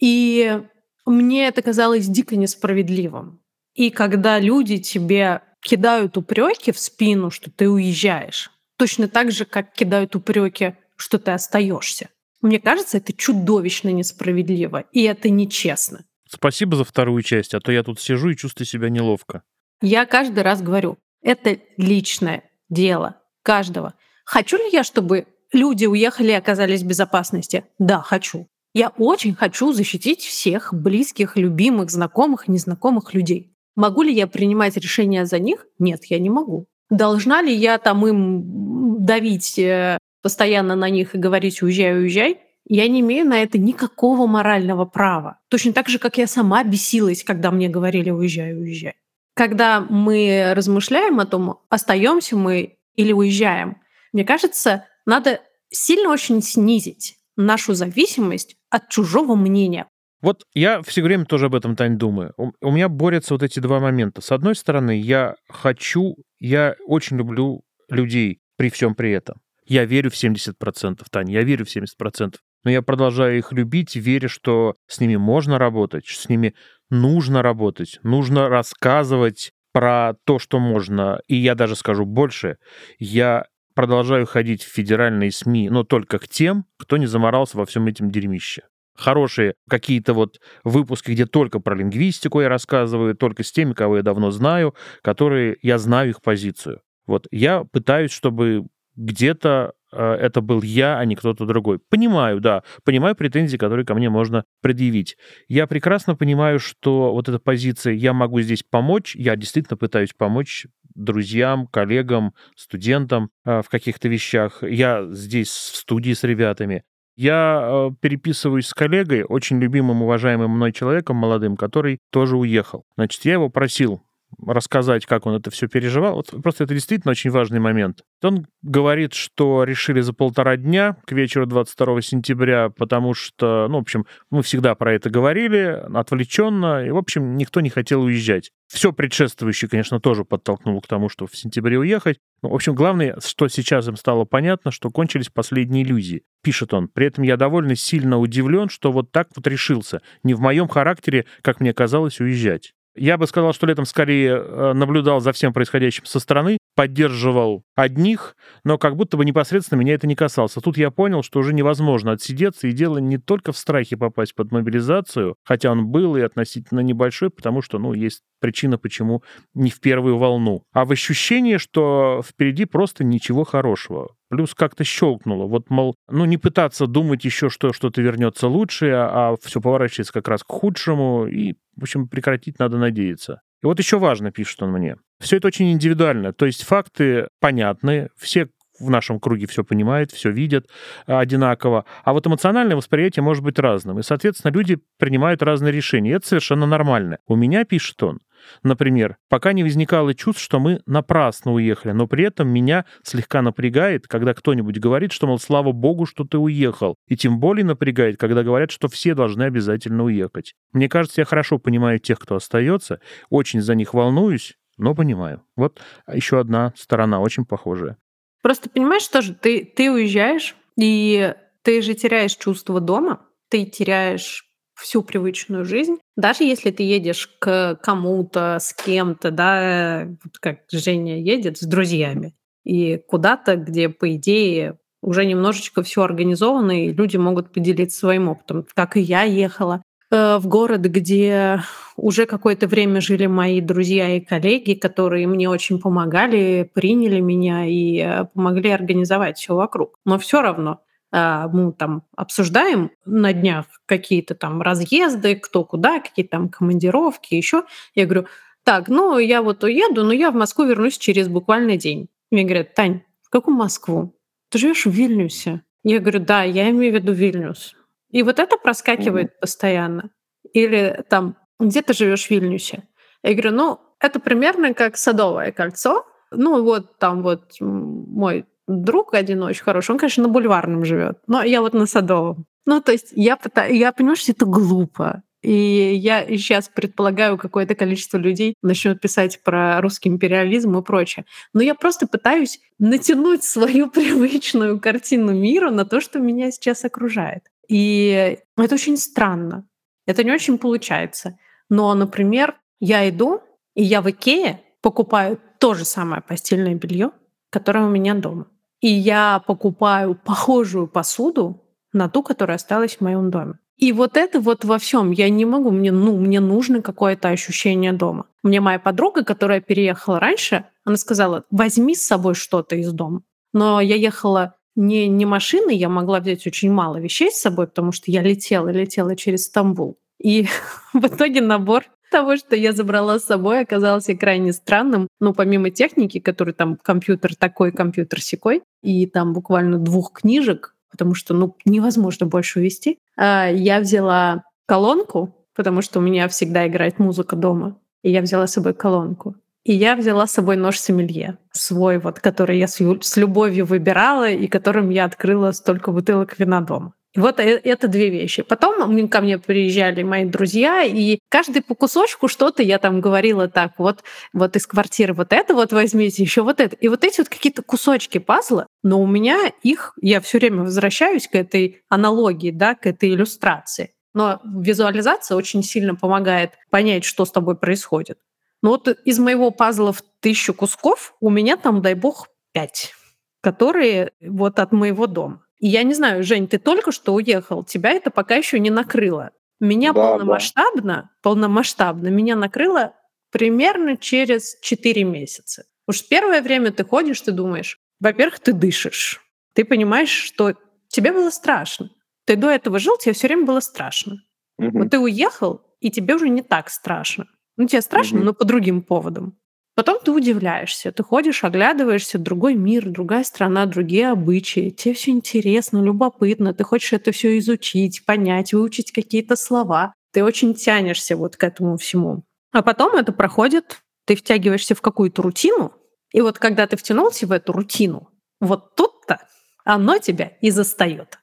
[0.00, 0.60] И
[1.06, 3.40] мне это казалось дико несправедливым.
[3.74, 9.72] И когда люди тебе кидают упреки в спину, что ты уезжаешь, точно так же, как
[9.72, 12.08] кидают упреки, что ты остаешься.
[12.40, 16.04] Мне кажется, это чудовищно несправедливо, и это нечестно.
[16.26, 19.42] Спасибо за вторую часть, а то я тут сижу и чувствую себя неловко.
[19.82, 23.94] Я каждый раз говорю, это личное дело каждого.
[24.24, 27.64] Хочу ли я, чтобы люди уехали и оказались в безопасности?
[27.78, 28.46] Да, хочу.
[28.72, 33.52] Я очень хочу защитить всех близких, любимых, знакомых, незнакомых людей.
[33.74, 35.66] Могу ли я принимать решения за них?
[35.78, 36.66] Нет, я не могу.
[36.90, 42.40] Должна ли я там им давить э, постоянно на них и говорить «уезжай, уезжай»?
[42.68, 45.40] Я не имею на это никакого морального права.
[45.48, 48.94] Точно так же, как я сама бесилась, когда мне говорили «уезжай, уезжай».
[49.34, 53.78] Когда мы размышляем о том, остаемся мы или уезжаем,
[54.12, 59.86] мне кажется, надо сильно очень снизить нашу зависимость от чужого мнения.
[60.20, 62.34] Вот я все время тоже об этом, Тань, думаю.
[62.36, 64.20] У, меня борются вот эти два момента.
[64.20, 69.40] С одной стороны, я хочу, я очень люблю людей при всем при этом.
[69.64, 72.34] Я верю в 70%, Таня, я верю в 70%.
[72.64, 76.54] Но я продолжаю их любить, веря, что с ними можно работать, с ними
[76.90, 81.20] нужно работать, нужно рассказывать про то, что можно.
[81.26, 82.56] И я даже скажу больше.
[82.98, 87.86] Я продолжаю ходить в федеральные СМИ, но только к тем, кто не заморался во всем
[87.86, 88.62] этим дерьмище
[89.00, 94.02] хорошие какие-то вот выпуски, где только про лингвистику я рассказываю, только с теми, кого я
[94.02, 96.80] давно знаю, которые я знаю их позицию.
[97.06, 98.66] Вот я пытаюсь, чтобы
[99.00, 101.78] где-то э, это был я, а не кто-то другой.
[101.88, 105.16] Понимаю, да, понимаю претензии, которые ко мне можно предъявить.
[105.48, 110.66] Я прекрасно понимаю, что вот эта позиция «я могу здесь помочь», я действительно пытаюсь помочь
[110.94, 114.62] друзьям, коллегам, студентам э, в каких-то вещах.
[114.62, 116.82] Я здесь в студии с ребятами.
[117.16, 122.84] Я э, переписываюсь с коллегой, очень любимым, уважаемым мной человеком, молодым, который тоже уехал.
[122.96, 124.02] Значит, я его просил
[124.38, 126.16] рассказать, как он это все переживал.
[126.16, 128.02] Вот просто это действительно очень важный момент.
[128.22, 133.82] Он говорит, что решили за полтора дня к вечеру 22 сентября, потому что, ну, в
[133.82, 138.50] общем, мы всегда про это говорили, отвлеченно, и, в общем, никто не хотел уезжать.
[138.68, 142.18] Все предшествующее, конечно, тоже подтолкнуло к тому, что в сентябре уехать.
[142.42, 146.22] Ну, в общем, главное, что сейчас им стало понятно, что кончились последние иллюзии.
[146.42, 146.88] Пишет он.
[146.88, 150.02] При этом я довольно сильно удивлен, что вот так вот решился.
[150.22, 152.72] Не в моем характере, как мне казалось, уезжать.
[152.96, 158.36] Я бы сказал, что летом скорее э, наблюдал за всем происходящим со стороны, поддерживал одних,
[158.64, 160.52] но как будто бы непосредственно меня это не касалось.
[160.52, 164.50] Тут я понял, что уже невозможно отсидеться, и дело не только в страхе попасть под
[164.50, 169.22] мобилизацию, хотя он был и относительно небольшой, потому что, ну, есть причина, почему
[169.54, 174.16] не в первую волну, а в ощущении, что впереди просто ничего хорошего.
[174.30, 175.46] Плюс как-то щелкнуло.
[175.46, 180.12] Вот, мол, ну не пытаться думать еще, что что-то вернется лучше, а, а все поворачивается
[180.12, 183.42] как раз к худшему, и, в общем, прекратить надо надеяться.
[183.62, 184.96] И вот еще важно, пишет он мне.
[185.18, 186.32] Все это очень индивидуально.
[186.32, 188.48] То есть факты понятны, все
[188.80, 190.66] в нашем круге все понимают, все видят
[191.06, 191.84] одинаково.
[192.04, 193.98] А вот эмоциональное восприятие может быть разным.
[193.98, 196.10] И, соответственно, люди принимают разные решения.
[196.10, 197.18] И это совершенно нормально.
[197.26, 198.20] У меня, пишет он,
[198.62, 204.06] Например, пока не возникало чувств, что мы напрасно уехали, но при этом меня слегка напрягает,
[204.06, 206.96] когда кто-нибудь говорит, что, мол, слава богу, что ты уехал.
[207.08, 210.54] И тем более напрягает, когда говорят, что все должны обязательно уехать.
[210.72, 215.42] Мне кажется, я хорошо понимаю тех, кто остается, очень за них волнуюсь, но понимаю.
[215.56, 215.80] Вот
[216.12, 217.96] еще одна сторона, очень похожая.
[218.42, 225.02] Просто понимаешь тоже, ты, ты уезжаешь, и ты же теряешь чувство дома, ты теряешь всю
[225.02, 231.58] привычную жизнь, даже если ты едешь к кому-то, с кем-то, да, вот как Женя едет
[231.58, 237.98] с друзьями, и куда-то, где, по идее, уже немножечко все организовано, и люди могут поделиться
[237.98, 238.66] своим опытом.
[238.74, 241.62] Как и я ехала в город, где
[241.96, 247.98] уже какое-то время жили мои друзья и коллеги, которые мне очень помогали, приняли меня и
[247.98, 249.98] э, помогли организовать все вокруг.
[250.04, 250.80] Но все равно
[251.12, 257.64] а, мы там обсуждаем на днях какие-то там разъезды, кто куда, какие там командировки, еще.
[257.94, 258.26] Я говорю,
[258.64, 262.08] так, ну я вот уеду, но я в Москву вернусь через буквально день.
[262.30, 264.14] Мне говорят, Тань, в какую Москву?
[264.50, 265.62] Ты живешь в Вильнюсе?
[265.82, 267.74] Я говорю, да, я имею в виду Вильнюс.
[268.10, 269.40] И вот это проскакивает mm-hmm.
[269.40, 270.10] постоянно.
[270.52, 272.84] Или там, где ты живешь в Вильнюсе?
[273.22, 276.04] Я говорю, ну, это примерно как Садовое кольцо.
[276.30, 281.42] Ну, вот там вот мой друг один очень хороший, он, конечно, на бульварном живет, но
[281.42, 282.46] я вот на Садовом.
[282.66, 285.22] Ну, то есть я, пытаюсь, я понимаю, что это глупо.
[285.42, 291.24] И я сейчас предполагаю, какое-то количество людей начнет писать про русский империализм и прочее.
[291.54, 297.44] Но я просто пытаюсь натянуть свою привычную картину мира на то, что меня сейчас окружает.
[297.70, 299.66] И это очень странно.
[300.06, 301.38] Это не очень получается.
[301.68, 303.40] Но, например, я иду,
[303.74, 307.12] и я в Икее покупаю то же самое постельное белье,
[307.50, 308.46] которое у меня дома
[308.80, 313.54] и я покупаю похожую посуду на ту, которая осталась в моем доме.
[313.76, 317.92] И вот это вот во всем я не могу, мне, ну, мне нужно какое-то ощущение
[317.92, 318.26] дома.
[318.42, 323.22] Мне моя подруга, которая переехала раньше, она сказала, возьми с собой что-то из дома.
[323.52, 327.92] Но я ехала не, не машины, я могла взять очень мало вещей с собой, потому
[327.92, 329.98] что я летела, летела через Стамбул.
[330.18, 330.46] И
[330.94, 335.06] в итоге набор того, что я забрала с собой, оказался крайне странным.
[335.20, 341.14] Ну, помимо техники, который там компьютер такой, компьютер секой, и там буквально двух книжек, потому
[341.14, 346.98] что, ну, невозможно больше увести, а, я взяла колонку, потому что у меня всегда играет
[346.98, 349.36] музыка дома, и я взяла с собой колонку.
[349.64, 354.30] И я взяла с собой нож сомелье, свой вот, который я с, с любовью выбирала
[354.30, 356.94] и которым я открыла столько бутылок вина дома.
[357.12, 358.42] И вот э, это две вещи.
[358.42, 363.72] Потом ко мне приезжали мои друзья, и каждый по кусочку что-то я там говорила так,
[363.78, 366.76] вот, вот из квартиры вот это вот возьмите, еще вот это.
[366.76, 371.26] И вот эти вот какие-то кусочки пазла, но у меня их, я все время возвращаюсь
[371.26, 373.90] к этой аналогии, да, к этой иллюстрации.
[374.14, 378.18] Но визуализация очень сильно помогает понять, что с тобой происходит.
[378.62, 382.92] Но вот из моего пазла в тысячу кусков у меня там, дай бог, пять,
[383.40, 385.44] которые вот от моего дома.
[385.58, 389.30] И я не знаю, Жень, ты только что уехал, тебя это пока еще не накрыло.
[389.60, 391.10] Меня да, полномасштабно, да.
[391.22, 392.94] полномасштабно меня накрыло
[393.30, 395.64] примерно через 4 месяца.
[395.86, 399.20] Уж первое время ты ходишь, ты думаешь, во-первых, ты дышишь.
[399.54, 400.54] Ты понимаешь, что
[400.88, 401.90] тебе было страшно.
[402.24, 404.22] Ты до этого жил, тебе все время было страшно.
[404.58, 404.78] Угу.
[404.78, 407.26] Вот ты уехал, и тебе уже не так страшно.
[407.60, 408.24] Ну, тебе страшно, угу.
[408.24, 409.36] но по другим поводам.
[409.74, 414.70] Потом ты удивляешься, ты ходишь, оглядываешься, другой мир, другая страна, другие обычаи.
[414.70, 419.92] Тебе все интересно, любопытно, ты хочешь это все изучить, понять, выучить какие-то слова.
[420.10, 422.24] Ты очень тянешься вот к этому всему.
[422.50, 425.74] А потом это проходит, ты втягиваешься в какую-то рутину,
[426.14, 428.08] и вот когда ты втянулся в эту рутину,
[428.40, 429.20] вот тут-то
[429.66, 431.18] оно тебя и застает.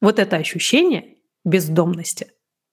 [0.00, 2.28] Вот это ощущение бездомности.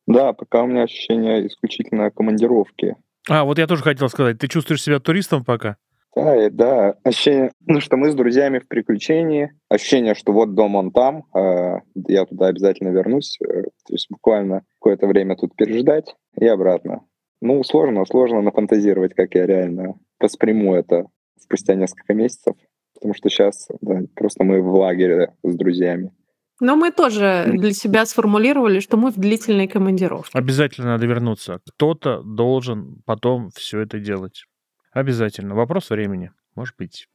[0.07, 2.95] Да, пока у меня ощущение исключительно командировки.
[3.29, 5.77] А, вот я тоже хотел сказать, ты чувствуешь себя туристом пока?
[6.15, 6.95] Да, да.
[7.03, 9.51] Ощущение, ну, что мы с друзьями в приключении.
[9.69, 13.37] Ощущение, что вот дом он там, э, я туда обязательно вернусь.
[13.41, 17.03] Э, то есть буквально какое-то время тут переждать и обратно.
[17.41, 21.05] Ну, сложно, сложно нафантазировать, как я реально восприму это
[21.39, 22.55] спустя несколько месяцев.
[22.95, 26.11] Потому что сейчас да, просто мы в лагере с друзьями.
[26.59, 30.37] Но мы тоже для себя сформулировали, что мы в длительной командировке.
[30.37, 31.59] Обязательно надо вернуться.
[31.67, 34.45] Кто-то должен потом все это делать.
[34.91, 35.55] Обязательно.
[35.55, 36.31] Вопрос времени.
[36.55, 37.07] Может быть,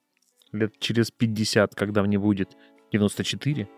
[0.52, 2.56] лет через 50, когда мне будет
[2.92, 3.68] 94,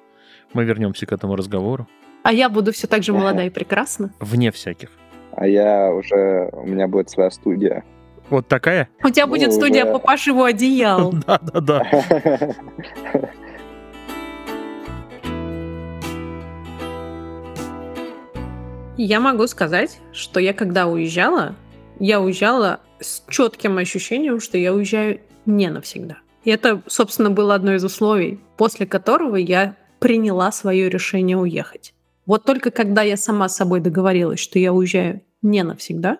[0.52, 1.88] мы вернемся к этому разговору.
[2.22, 4.12] А я буду все так же молода и прекрасна.
[4.20, 4.90] Вне всяких.
[5.32, 6.48] А я уже...
[6.52, 7.84] У меня будет своя студия.
[8.30, 8.88] Вот такая?
[9.04, 11.12] У тебя будет ну, студия по пошиву одеял.
[11.26, 11.82] Да-да-да.
[18.98, 21.54] Я могу сказать, что я когда уезжала,
[22.00, 26.16] я уезжала с четким ощущением, что я уезжаю не навсегда.
[26.44, 31.92] И это, собственно, было одно из условий, после которого я приняла свое решение уехать.
[32.24, 36.18] Вот только когда я сама с собой договорилась, что я уезжаю не навсегда,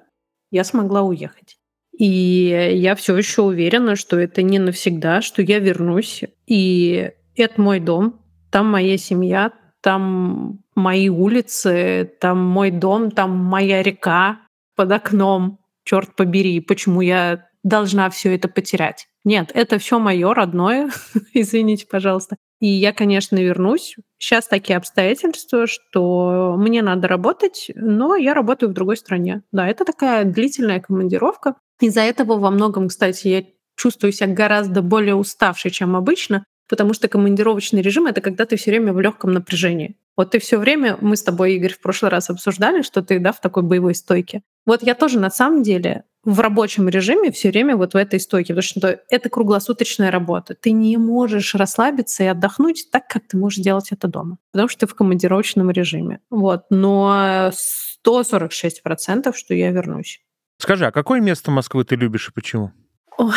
[0.50, 1.56] я смогла уехать.
[1.98, 6.24] И я все еще уверена, что это не навсегда, что я вернусь.
[6.46, 13.82] И это мой дом, там моя семья, там мои улицы, там мой дом, там моя
[13.82, 14.40] река
[14.76, 15.58] под окном.
[15.84, 19.08] Черт побери, почему я должна все это потерять?
[19.24, 20.90] Нет, это все мое родное,
[21.34, 22.36] извините, пожалуйста.
[22.60, 23.96] И я, конечно, вернусь.
[24.18, 29.42] Сейчас такие обстоятельства, что мне надо работать, но я работаю в другой стране.
[29.52, 31.56] Да, это такая длительная командировка.
[31.80, 33.44] Из-за этого во многом, кстати, я
[33.76, 38.70] чувствую себя гораздо более уставшей, чем обычно, потому что командировочный режим— это когда ты все
[38.70, 39.96] время в легком напряжении.
[40.16, 43.32] Вот ты все время, мы с тобой, Игорь, в прошлый раз обсуждали, что ты, да,
[43.32, 44.42] в такой боевой стойке.
[44.64, 48.52] Вот я тоже на самом деле в рабочем режиме все время вот в этой стойке,
[48.52, 50.54] потому что это круглосуточная работа.
[50.54, 54.80] Ты не можешь расслабиться и отдохнуть так, как ты можешь делать это дома, потому что
[54.80, 56.20] ты в командировочном режиме.
[56.30, 56.64] Вот.
[56.70, 57.52] Но
[58.04, 60.20] 146%, что я вернусь.
[60.58, 62.72] Скажи, а какое место Москвы ты любишь и почему?
[63.18, 63.34] Ой,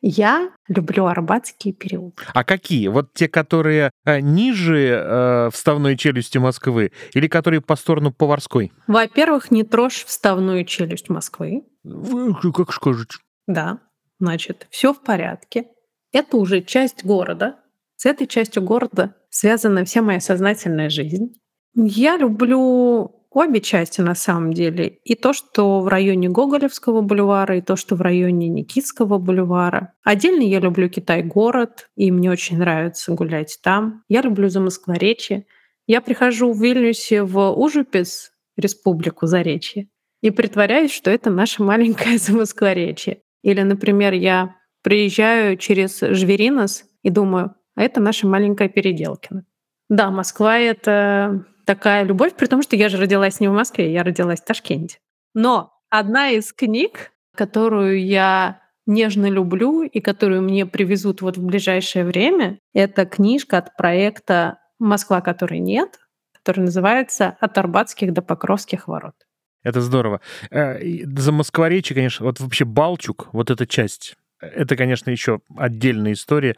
[0.00, 2.24] я люблю Арбатские переулки.
[2.32, 2.88] А какие?
[2.88, 8.72] Вот те, которые э, ниже э, вставной челюсти Москвы или которые по сторону Поварской?
[8.86, 11.64] Во-первых, не трожь вставную челюсть Москвы.
[11.82, 13.18] Вы как скажете.
[13.46, 13.80] Да,
[14.20, 15.66] значит, все в порядке.
[16.12, 17.56] Это уже часть города.
[17.96, 21.34] С этой частью города связана вся моя сознательная жизнь.
[21.74, 24.98] Я люблю обе части на самом деле.
[25.04, 29.94] И то, что в районе Гоголевского бульвара, и то, что в районе Никитского бульвара.
[30.02, 34.02] Отдельно я люблю Китай-город, и мне очень нравится гулять там.
[34.08, 35.46] Я люблю Замоскворечье.
[35.86, 39.88] Я прихожу в Вильнюсе в Ужупец, республику Заречье,
[40.20, 43.22] и притворяюсь, что это наше маленькое Замоскворечье.
[43.42, 49.44] Или, например, я приезжаю через Жверинос и думаю, а это наша маленькая Переделкина.
[49.88, 54.02] Да, Москва— это такая любовь, при том, что я же родилась не в Москве, я
[54.02, 54.96] родилась в Ташкенте.
[55.34, 62.06] Но одна из книг, которую я нежно люблю и которую мне привезут вот в ближайшее
[62.06, 66.00] время, это книжка от проекта «Москва, которой нет»,
[66.32, 69.14] который называется «От Арбатских до Покровских ворот».
[69.62, 70.22] Это здорово.
[70.50, 76.56] Э, за москворечи, конечно, вот вообще Балчук, вот эта часть, это, конечно, еще отдельная история.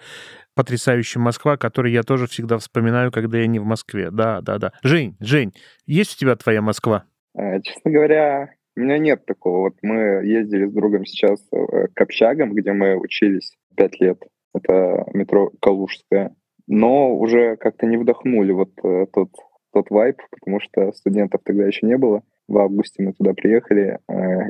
[0.54, 4.10] Потрясающая Москва, которую я тоже всегда вспоминаю, когда я не в Москве.
[4.10, 4.72] Да, да, да.
[4.82, 5.54] Жень, Жень,
[5.86, 7.04] есть у тебя твоя Москва?
[7.36, 9.60] Э, честно говоря, у меня нет такого.
[9.60, 14.22] Вот мы ездили с другом сейчас э, к общагам, где мы учились пять лет.
[14.52, 16.34] Это метро Калужская.
[16.66, 18.70] Но уже как-то не вдохнули вот
[19.12, 19.30] тот,
[19.72, 22.22] тот вайп, потому что студентов тогда еще не было.
[22.46, 23.98] В августе мы туда приехали,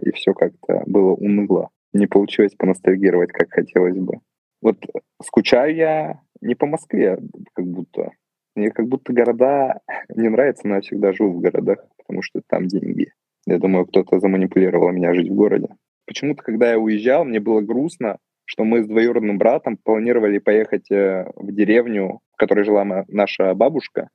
[0.02, 4.20] и все как-то было уныло не получилось поностальгировать, как хотелось бы.
[4.62, 4.76] Вот
[5.22, 7.18] скучаю я не по Москве,
[7.54, 8.10] как будто.
[8.54, 9.80] Мне как будто города
[10.14, 13.12] не нравятся, но я всегда живу в городах, потому что там деньги.
[13.46, 15.68] Я думаю, кто-то заманипулировал меня жить в городе.
[16.06, 21.30] Почему-то, когда я уезжал, мне было грустно, что мы с двоюродным братом планировали поехать э,
[21.36, 24.08] в деревню, в которой жила наша бабушка,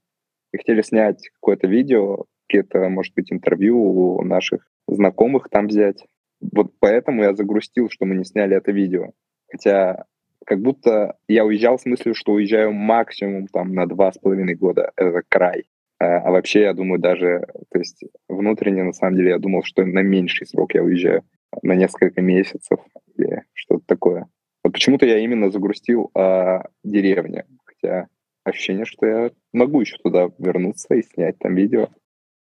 [0.51, 6.05] и хотели снять какое-то видео, какие-то, может быть, интервью у наших знакомых там взять.
[6.52, 9.12] Вот поэтому я загрустил, что мы не сняли это видео.
[9.52, 10.06] Хотя
[10.46, 14.91] как будто я уезжал в смысле, что уезжаю максимум там на два с половиной года.
[14.96, 15.66] Это край.
[16.00, 19.86] А, а вообще, я думаю, даже, то есть внутренне, на самом деле, я думал, что
[19.86, 21.24] на меньший срок я уезжаю,
[21.62, 22.80] на несколько месяцев
[23.16, 24.28] или что-то такое.
[24.64, 28.08] Вот почему-то я именно загрустил о деревне, хотя
[28.43, 31.88] ощущение, что я могу еще туда вернуться и снять там видео.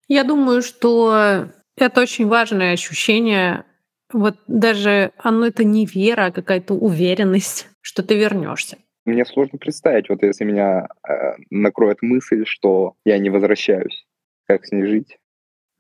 [0.09, 3.65] Я думаю, что это очень важное ощущение
[4.13, 8.79] вот даже оно это не вера, а какая-то уверенность, что ты вернешься.
[9.05, 11.13] Мне сложно представить, вот если меня э,
[11.51, 14.05] накроет мысль, что я не возвращаюсь,
[14.47, 15.19] как с ней жить.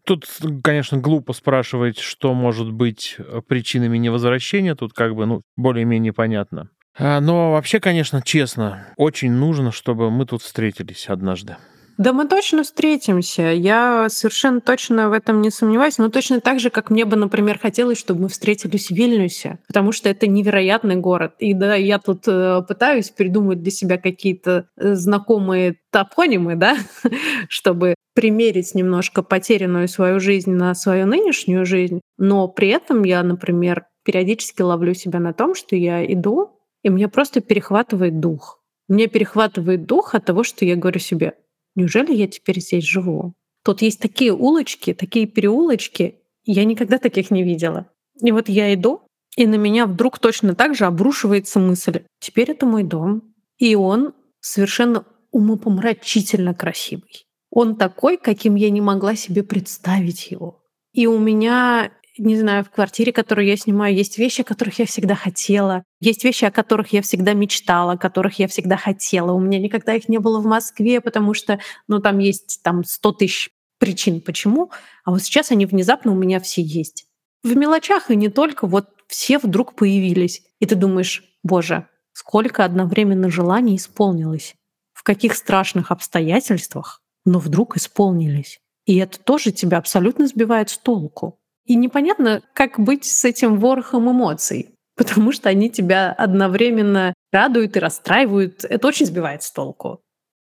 [0.05, 0.29] Тут,
[0.63, 4.77] конечно, глупо спрашивать, что может быть э, причинами невозвращения.
[4.77, 6.71] Тут как бы, ну, более-менее понятно.
[6.97, 11.57] А, но вообще, конечно, честно, очень нужно, чтобы мы тут встретились однажды.
[11.99, 13.43] Да мы точно встретимся.
[13.53, 15.97] Я совершенно точно в этом не сомневаюсь.
[15.99, 19.93] Но точно так же, как мне бы, например, хотелось, чтобы мы встретились в Вильнюсе, потому
[19.93, 21.35] что это невероятный город.
[21.39, 26.77] И да, я тут э, пытаюсь придумать для себя какие-то э, знакомые топонимы, да,
[27.49, 32.01] чтобы примерить немножко потерянную свою жизнь на свою нынешнюю жизнь.
[32.19, 37.09] Но при этом я, например, периодически ловлю себя на том, что я иду, и мне
[37.09, 38.63] просто перехватывает дух.
[38.89, 41.35] Мне перехватывает дух от того, что я говорю себе,
[41.77, 43.35] Неужели я теперь здесь живу?
[43.65, 47.91] Тут есть такие улочки, такие переулочки, я никогда таких не видела.
[48.21, 49.03] И вот я иду,
[49.37, 52.03] и на меня вдруг точно так же обрушивается мысль.
[52.19, 53.35] Теперь это мой дом.
[53.59, 57.27] И он совершенно умопомрачительно красивый.
[57.51, 60.63] Он такой, каким я не могла себе представить его.
[60.93, 64.87] И у меня не знаю, в квартире, которую я снимаю, есть вещи, о которых я
[64.87, 65.85] всегда хотела.
[66.01, 69.33] Есть вещи, о которых я всегда мечтала, о которых я всегда хотела.
[69.33, 71.59] У меня никогда их не было в Москве, потому что,
[71.89, 74.71] ну, там есть там 100 тысяч причин, почему.
[75.05, 77.07] А вот сейчас они внезапно у меня все есть.
[77.43, 80.43] В мелочах и не только, вот все вдруг появились.
[80.59, 84.55] И ты думаешь, боже, сколько одновременно желаний исполнилось.
[84.93, 88.59] В каких страшных обстоятельствах, но вдруг исполнились.
[88.87, 91.39] И это тоже тебя абсолютно сбивает с толку.
[91.67, 97.81] И непонятно, как быть с этим ворохом эмоций, потому что они тебя одновременно радуют и
[97.81, 98.65] расстраивают.
[98.65, 100.01] Это очень сбивает с толку.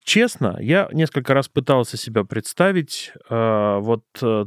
[0.05, 4.45] Честно, я несколько раз пытался себя представить э, вот э,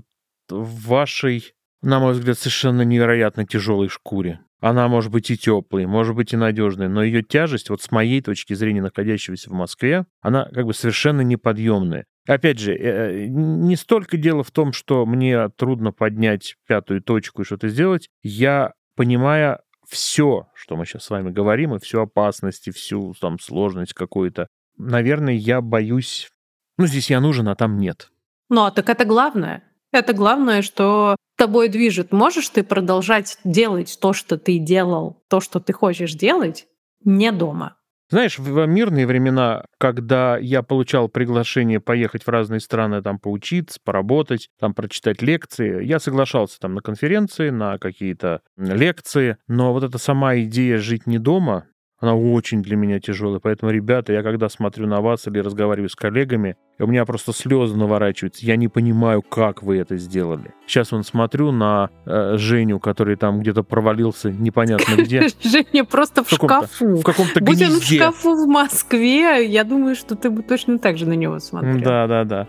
[0.50, 4.42] в вашей, на мой взгляд, совершенно невероятно тяжелой шкуре.
[4.60, 8.22] Она может быть и теплой, может быть и надежной, но ее тяжесть, вот с моей
[8.22, 12.06] точки зрения, находящегося в Москве, она как бы совершенно неподъемная.
[12.28, 17.46] Опять же, э, не столько дело в том, что мне трудно поднять пятую точку и
[17.46, 18.10] что-то сделать.
[18.24, 23.40] Я, понимая все, что мы сейчас с вами говорим, и всю опасность, и всю там
[23.40, 24.48] сложность какую-то,
[24.78, 26.30] наверное, я боюсь...
[26.78, 28.12] Ну, здесь я нужен, а там нет.
[28.50, 29.64] Ну, а так это главное.
[29.98, 32.12] Это главное, что тобой движет.
[32.12, 36.68] Можешь ты продолжать делать то, что ты делал, то, что ты хочешь делать,
[37.04, 37.78] не дома.
[38.12, 44.50] Знаешь, в мирные времена, когда я получал приглашение поехать в разные страны, там, поучиться, поработать,
[44.60, 50.38] там, прочитать лекции, я соглашался там на конференции, на какие-то лекции, но вот эта сама
[50.38, 51.66] идея жить не дома,
[52.00, 53.40] она очень для меня тяжелая.
[53.40, 57.76] Поэтому, ребята, я когда смотрю на вас или разговариваю с коллегами, у меня просто слезы
[57.76, 58.46] наворачиваются.
[58.46, 60.54] Я не понимаю, как вы это сделали.
[60.68, 65.28] Сейчас вон смотрю на э, Женю, который там где-то провалился непонятно где.
[65.42, 66.98] Женя просто в шкафу.
[66.98, 67.96] В каком-то Будь он в гнезде.
[67.98, 71.80] шкафу в Москве, я думаю, что ты бы точно так же на него смотрел.
[71.80, 72.48] Да, да, да.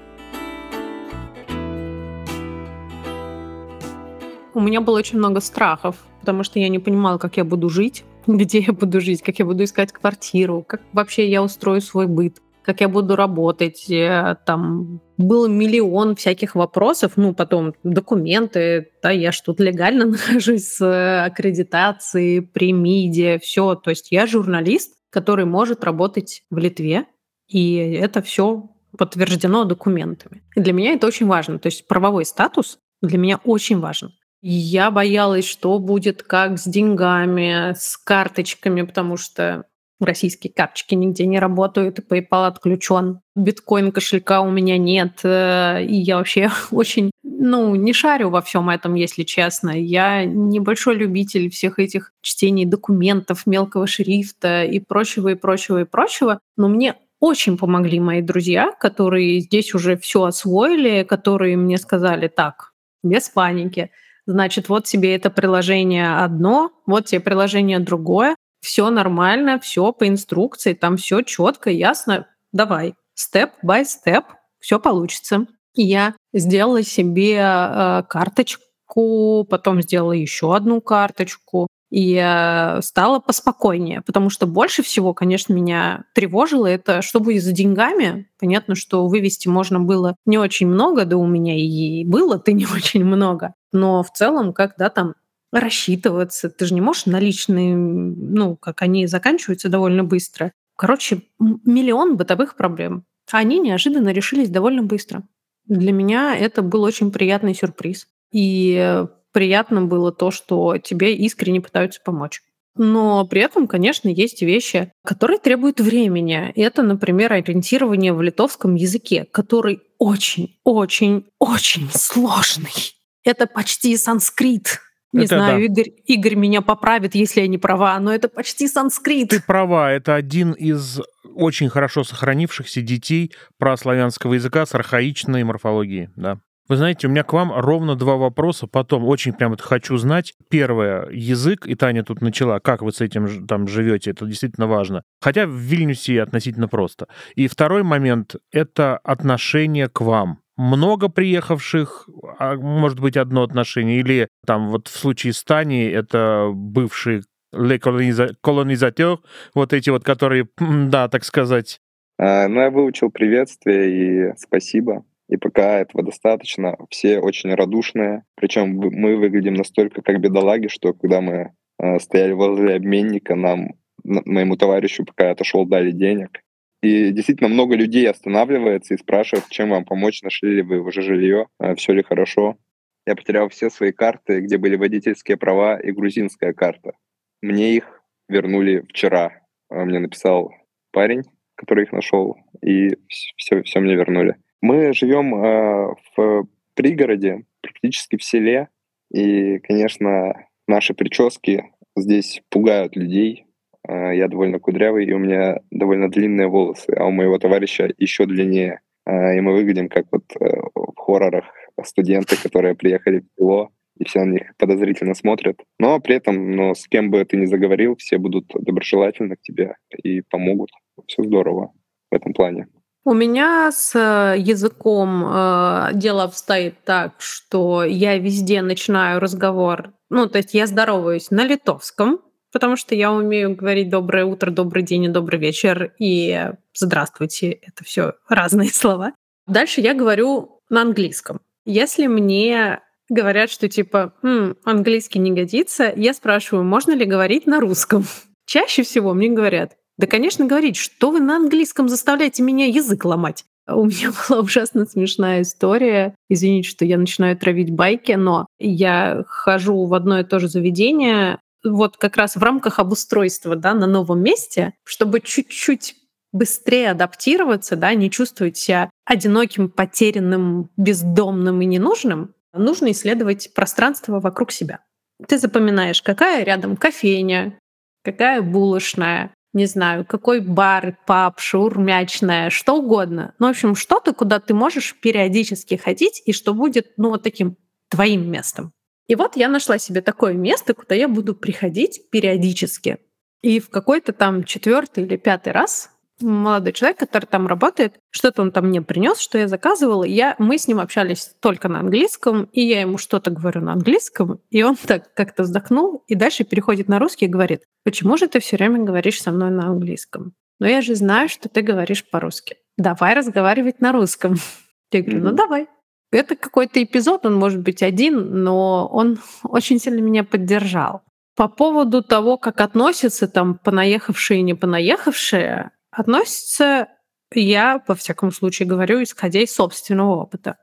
[4.52, 8.04] У меня было очень много страхов, потому что я не понимала, как я буду жить,
[8.36, 12.40] где я буду жить, как я буду искать квартиру, как вообще я устрою свой быт,
[12.62, 13.90] как я буду работать.
[13.90, 20.64] Э, Там было миллион всяких вопросов, ну, потом документы, да, я ж тут легально нахожусь
[20.68, 23.74] с аккредитацией, при МИДе, все.
[23.74, 27.06] То есть я журналист, который может работать в Литве,
[27.48, 30.42] и это все подтверждено документами.
[30.54, 31.58] И для меня это очень важно.
[31.58, 34.12] То есть правовой статус для меня очень важен.
[34.50, 39.66] Я боялась, что будет как с деньгами, с карточками, потому что
[40.00, 43.20] российские карточки нигде не работают, и PayPal отключен.
[43.36, 48.70] Биткоин кошелька у меня нет, э, и я вообще очень, ну, не шарю во всем
[48.70, 49.68] этом, если честно.
[49.68, 56.40] Я небольшой любитель всех этих чтений документов, мелкого шрифта и прочего, и прочего, и прочего.
[56.56, 62.72] Но мне очень помогли мои друзья, которые здесь уже все освоили, которые мне сказали, так,
[63.02, 63.90] без паники,
[64.28, 70.74] Значит, вот тебе это приложение одно, вот тебе приложение другое, все нормально, все по инструкции,
[70.74, 72.26] там все четко, ясно.
[72.52, 74.26] Давай, степ by степ,
[74.60, 75.46] все получится.
[75.72, 84.02] И я сделала себе э, карточку, потом сделала еще одну карточку, и э, стало поспокойнее,
[84.02, 88.28] потому что больше всего, конечно, меня тревожило это, что будет с деньгами.
[88.38, 93.04] Понятно, что вывести можно было не очень много, да у меня и было-то не очень
[93.04, 93.54] много.
[93.72, 95.14] Но в целом, когда там
[95.50, 100.52] рассчитываться, ты же не можешь наличные, ну, как они заканчиваются довольно быстро.
[100.76, 103.04] Короче, миллион бытовых проблем.
[103.30, 105.22] Они неожиданно решились довольно быстро.
[105.66, 108.08] Для меня это был очень приятный сюрприз.
[108.30, 109.06] И э,
[109.38, 112.42] приятно было то, что тебе искренне пытаются помочь.
[112.74, 116.52] Но при этом, конечно, есть вещи, которые требуют времени.
[116.56, 122.96] Это, например, ориентирование в литовском языке, который очень-очень-очень сложный.
[123.22, 124.80] Это почти санскрит.
[125.12, 125.64] Не Это знаю, да.
[125.66, 129.28] Игорь, Игорь меня поправит, если я не права, но это почти санскрит.
[129.28, 131.00] Ты права, это один из
[131.32, 136.40] очень хорошо сохранившихся детей праславянского языка с архаичной морфологией, да.
[136.68, 140.34] Вы знаете, у меня к вам ровно два вопроса, потом очень прям это хочу знать.
[140.50, 145.02] Первое, язык, и Таня тут начала, как вы с этим там живете, это действительно важно.
[145.22, 147.06] Хотя в Вильнюсе относительно просто.
[147.36, 150.40] И второй момент, это отношение к вам.
[150.58, 152.08] Много приехавших,
[152.38, 157.22] а может быть одно отношение, или там вот в случае с Таней это бывший
[157.54, 159.20] colonisa- колонизатор,
[159.54, 161.80] вот эти вот, которые, да, так сказать,
[162.18, 165.04] А, Ну, я выучил приветствие и спасибо.
[165.28, 168.24] И пока этого достаточно, все очень радушные.
[168.34, 173.74] Причем мы выглядим настолько как бедолаги, что когда мы э, стояли возле обменника, нам,
[174.04, 176.42] моему товарищу, пока я отошел, дали денег.
[176.82, 181.48] И действительно много людей останавливается и спрашивает, чем вам помочь, нашли ли вы уже жилье,
[181.76, 182.56] все ли хорошо.
[183.04, 186.92] Я потерял все свои карты, где были водительские права и грузинская карта.
[187.40, 189.40] Мне их вернули вчера.
[189.70, 190.52] А, Мне написал
[190.92, 191.22] парень,
[191.54, 194.36] который их нашел, и все, все мне вернули.
[194.60, 198.68] Мы живем э, в пригороде, практически в селе,
[199.12, 201.64] и, конечно, наши прически
[201.96, 203.46] здесь пугают людей.
[203.88, 208.26] Э, Я довольно кудрявый, и у меня довольно длинные волосы, а у моего товарища еще
[208.26, 208.80] длиннее.
[209.06, 210.44] Э, И мы выглядим как вот э,
[210.74, 211.44] в хоррорах
[211.84, 215.60] студенты, которые приехали в село, и все на них подозрительно смотрят.
[215.78, 219.76] Но при этом, ну, с кем бы ты ни заговорил, все будут доброжелательны к тебе
[220.02, 220.70] и помогут.
[221.06, 221.72] Все здорово
[222.10, 222.66] в этом плане.
[223.08, 230.28] У меня с э, языком э, дело обстоит так, что я везде начинаю разговор, ну,
[230.28, 232.20] то есть я здороваюсь на литовском,
[232.52, 237.82] потому что я умею говорить доброе утро, добрый день и добрый вечер, и здравствуйте, это
[237.82, 239.14] все разные слова.
[239.46, 241.40] Дальше я говорю на английском.
[241.64, 247.58] Если мне говорят, что типа «М, английский не годится, я спрашиваю, можно ли говорить на
[247.58, 248.04] русском.
[248.44, 253.44] Чаще всего мне говорят, да, конечно, говорить, что вы на английском заставляете меня язык ломать.
[253.68, 256.14] У меня была ужасно смешная история.
[256.30, 261.40] Извините, что я начинаю травить байки, но я хожу в одно и то же заведение,
[261.64, 265.96] вот как раз в рамках обустройства да, на новом месте, чтобы чуть-чуть
[266.30, 274.52] быстрее адаптироваться, да, не чувствовать себя одиноким, потерянным, бездомным и ненужным, нужно исследовать пространство вокруг
[274.52, 274.80] себя.
[275.26, 277.58] Ты запоминаешь, какая рядом кофейня,
[278.04, 283.34] какая булочная, не знаю, какой бар, паб, шаурмячная, что угодно.
[283.38, 287.56] Ну, в общем, что-то, куда ты можешь периодически ходить и что будет, ну, вот таким
[287.88, 288.72] твоим местом.
[289.06, 292.98] И вот я нашла себе такое место, куда я буду приходить периодически.
[293.40, 295.90] И в какой-то там четвертый или пятый раз
[296.20, 300.04] молодой человек, который там работает, что-то он там мне принес, что я заказывала.
[300.04, 304.40] Я, мы с ним общались только на английском, и я ему что-то говорю на английском,
[304.50, 308.40] и он так как-то вздохнул, и дальше переходит на русский и говорит, почему же ты
[308.40, 310.34] все время говоришь со мной на английском?
[310.58, 312.56] Но я же знаю, что ты говоришь по-русски.
[312.76, 314.36] Давай разговаривать на русском.
[314.92, 315.68] Я говорю, ну давай.
[316.10, 321.02] Это какой-то эпизод, он может быть один, но он очень сильно меня поддержал.
[321.36, 326.88] По поводу того, как относятся там понаехавшие и не понаехавшие, относятся,
[327.34, 330.56] я, во всяком случае, говорю, исходя из собственного опыта,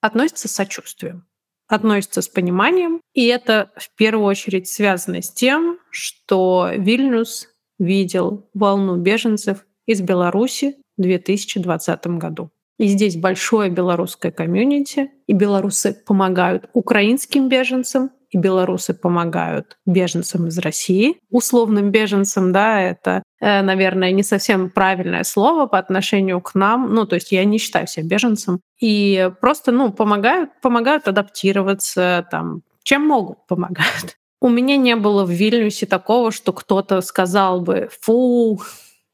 [0.00, 1.26] относятся с сочувствием,
[1.68, 8.96] относятся с пониманием, и это в первую очередь связано с тем, что Вильнюс видел волну
[8.96, 12.50] беженцев из Беларуси в 2020 году.
[12.78, 20.58] И здесь большое белорусское комьюнити, и белорусы помогают украинским беженцам, и белорусы помогают беженцам из
[20.58, 21.18] России.
[21.30, 26.92] Условным беженцам, да, это, наверное, не совсем правильное слово по отношению к нам.
[26.92, 28.60] Ну, то есть я не считаю себя беженцем.
[28.80, 34.16] И просто, ну, помогают, помогают адаптироваться, там, чем могут, помогают.
[34.40, 38.60] У меня не было в Вильнюсе такого, что кто-то сказал бы, фу,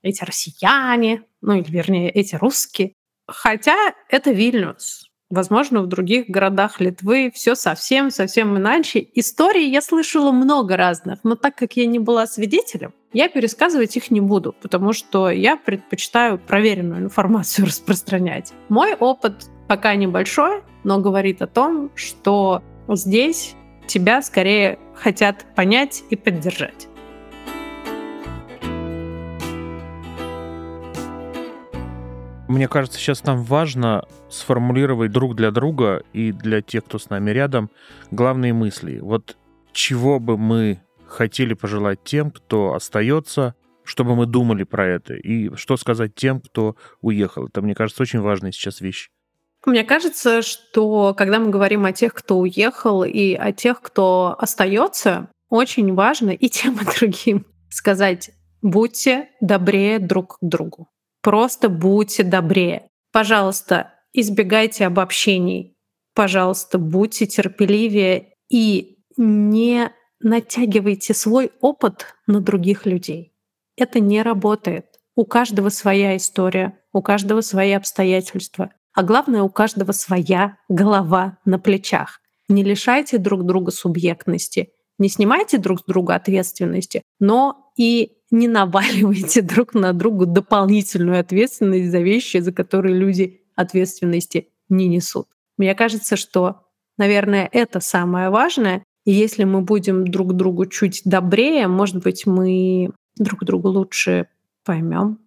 [0.02, 2.92] эти россияне, ну или вернее эти русские.
[3.26, 5.08] Хотя это Вильнюс.
[5.30, 9.08] Возможно, в других городах Литвы все совсем-совсем иначе.
[9.14, 14.10] Истории я слышала много разных, но так как я не была свидетелем, я пересказывать их
[14.10, 18.52] не буду, потому что я предпочитаю проверенную информацию распространять.
[18.68, 23.54] Мой опыт пока небольшой, но говорит о том, что здесь
[23.86, 26.88] тебя скорее хотят понять и поддержать.
[32.48, 37.30] Мне кажется, сейчас нам важно сформулировать друг для друга и для тех, кто с нами
[37.30, 37.70] рядом,
[38.10, 38.98] главные мысли.
[38.98, 39.36] Вот
[39.72, 45.76] чего бы мы хотели пожелать тем, кто остается, чтобы мы думали про это, и что
[45.76, 47.46] сказать тем, кто уехал.
[47.46, 49.10] Это, мне кажется, очень важная сейчас вещь.
[49.66, 55.30] Мне кажется, что когда мы говорим о тех, кто уехал, и о тех, кто остается,
[55.48, 58.30] очень важно и тем, и другим сказать,
[58.62, 60.88] будьте добрее друг к другу.
[61.22, 62.88] Просто будьте добрее.
[63.12, 65.76] Пожалуйста, избегайте обобщений.
[66.14, 69.90] Пожалуйста, будьте терпеливее и не
[70.24, 73.32] натягивайте свой опыт на других людей.
[73.76, 74.86] Это не работает.
[75.14, 78.72] У каждого своя история, у каждого свои обстоятельства.
[78.94, 82.20] А главное, у каждого своя голова на плечах.
[82.48, 89.42] Не лишайте друг друга субъектности, не снимайте друг с друга ответственности, но и не наваливайте
[89.42, 95.28] друг на друга дополнительную ответственность за вещи, за которые люди ответственности не несут.
[95.56, 96.62] Мне кажется, что,
[96.96, 98.84] наверное, это самое важное.
[99.04, 104.28] И если мы будем друг другу чуть добрее, может быть, мы друг друга лучше
[104.64, 105.18] поймем.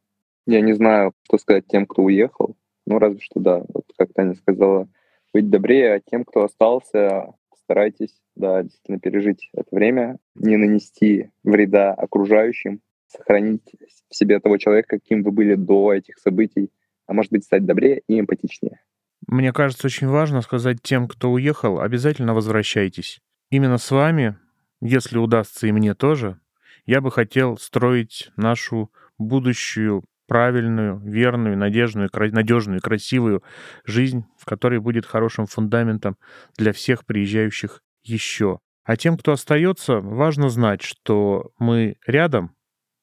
[0.45, 2.55] Я не знаю, что сказать тем, кто уехал.
[2.85, 4.87] Ну, разве что да, вот как Таня сказала,
[5.33, 11.93] быть добрее, а тем, кто остался, старайтесь, да, действительно пережить это время, не нанести вреда
[11.93, 13.75] окружающим, сохранить
[14.09, 16.71] в себе того человека, каким вы были до этих событий,
[17.05, 18.79] а может быть, стать добрее и эмпатичнее.
[19.27, 23.19] Мне кажется, очень важно сказать тем, кто уехал, обязательно возвращайтесь.
[23.49, 24.37] Именно с вами,
[24.81, 26.39] если удастся и мне тоже,
[26.85, 33.43] я бы хотел строить нашу будущую правильную, верную, надежную, надежную, красивую
[33.85, 36.17] жизнь, в которой будет хорошим фундаментом
[36.57, 38.59] для всех приезжающих еще.
[38.83, 42.56] А тем, кто остается, важно знать, что мы рядом,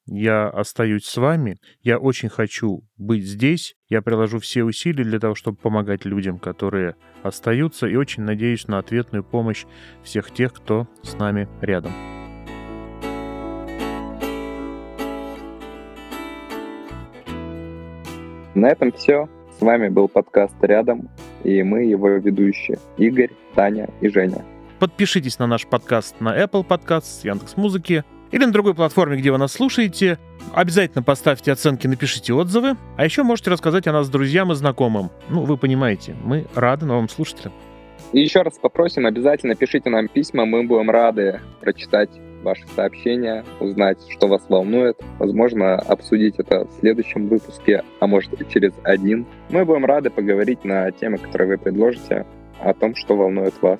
[0.05, 5.35] я остаюсь с вами, я очень хочу быть здесь, я приложу все усилия для того,
[5.35, 9.65] чтобы помогать людям, которые остаются, и очень надеюсь на ответную помощь
[10.03, 11.91] всех тех, кто с нами рядом.
[18.53, 19.27] На этом все.
[19.57, 21.09] С вами был подкаст «Рядом»
[21.45, 24.43] и мы его ведущие Игорь, Таня и Женя.
[24.79, 29.53] Подпишитесь на наш подкаст на Apple Podcasts, Яндекс.Музыки, или на другой платформе, где вы нас
[29.53, 30.17] слушаете.
[30.53, 32.75] Обязательно поставьте оценки, напишите отзывы.
[32.97, 35.09] А еще можете рассказать о нас друзьям и знакомым.
[35.29, 37.53] Ну, вы понимаете, мы рады новым слушателям.
[38.11, 42.09] И еще раз попросим, обязательно пишите нам письма, мы будем рады прочитать
[42.43, 48.47] ваши сообщения, узнать, что вас волнует, возможно, обсудить это в следующем выпуске, а может и
[48.47, 49.25] через один.
[49.49, 52.25] Мы будем рады поговорить на темы, которые вы предложите,
[52.61, 53.79] о том, что волнует вас.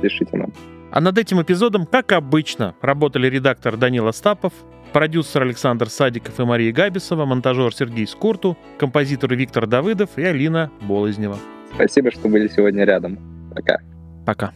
[0.00, 0.52] Пишите нам.
[0.90, 4.52] А над этим эпизодом, как обычно, работали редактор Данил Остапов,
[4.92, 11.38] Продюсер Александр Садиков и Мария Габисова, монтажер Сергей Скурту, композитор Виктор Давыдов и Алина Болознева.
[11.74, 13.18] Спасибо, что были сегодня рядом.
[13.54, 13.78] Пока.
[14.24, 14.52] Пока.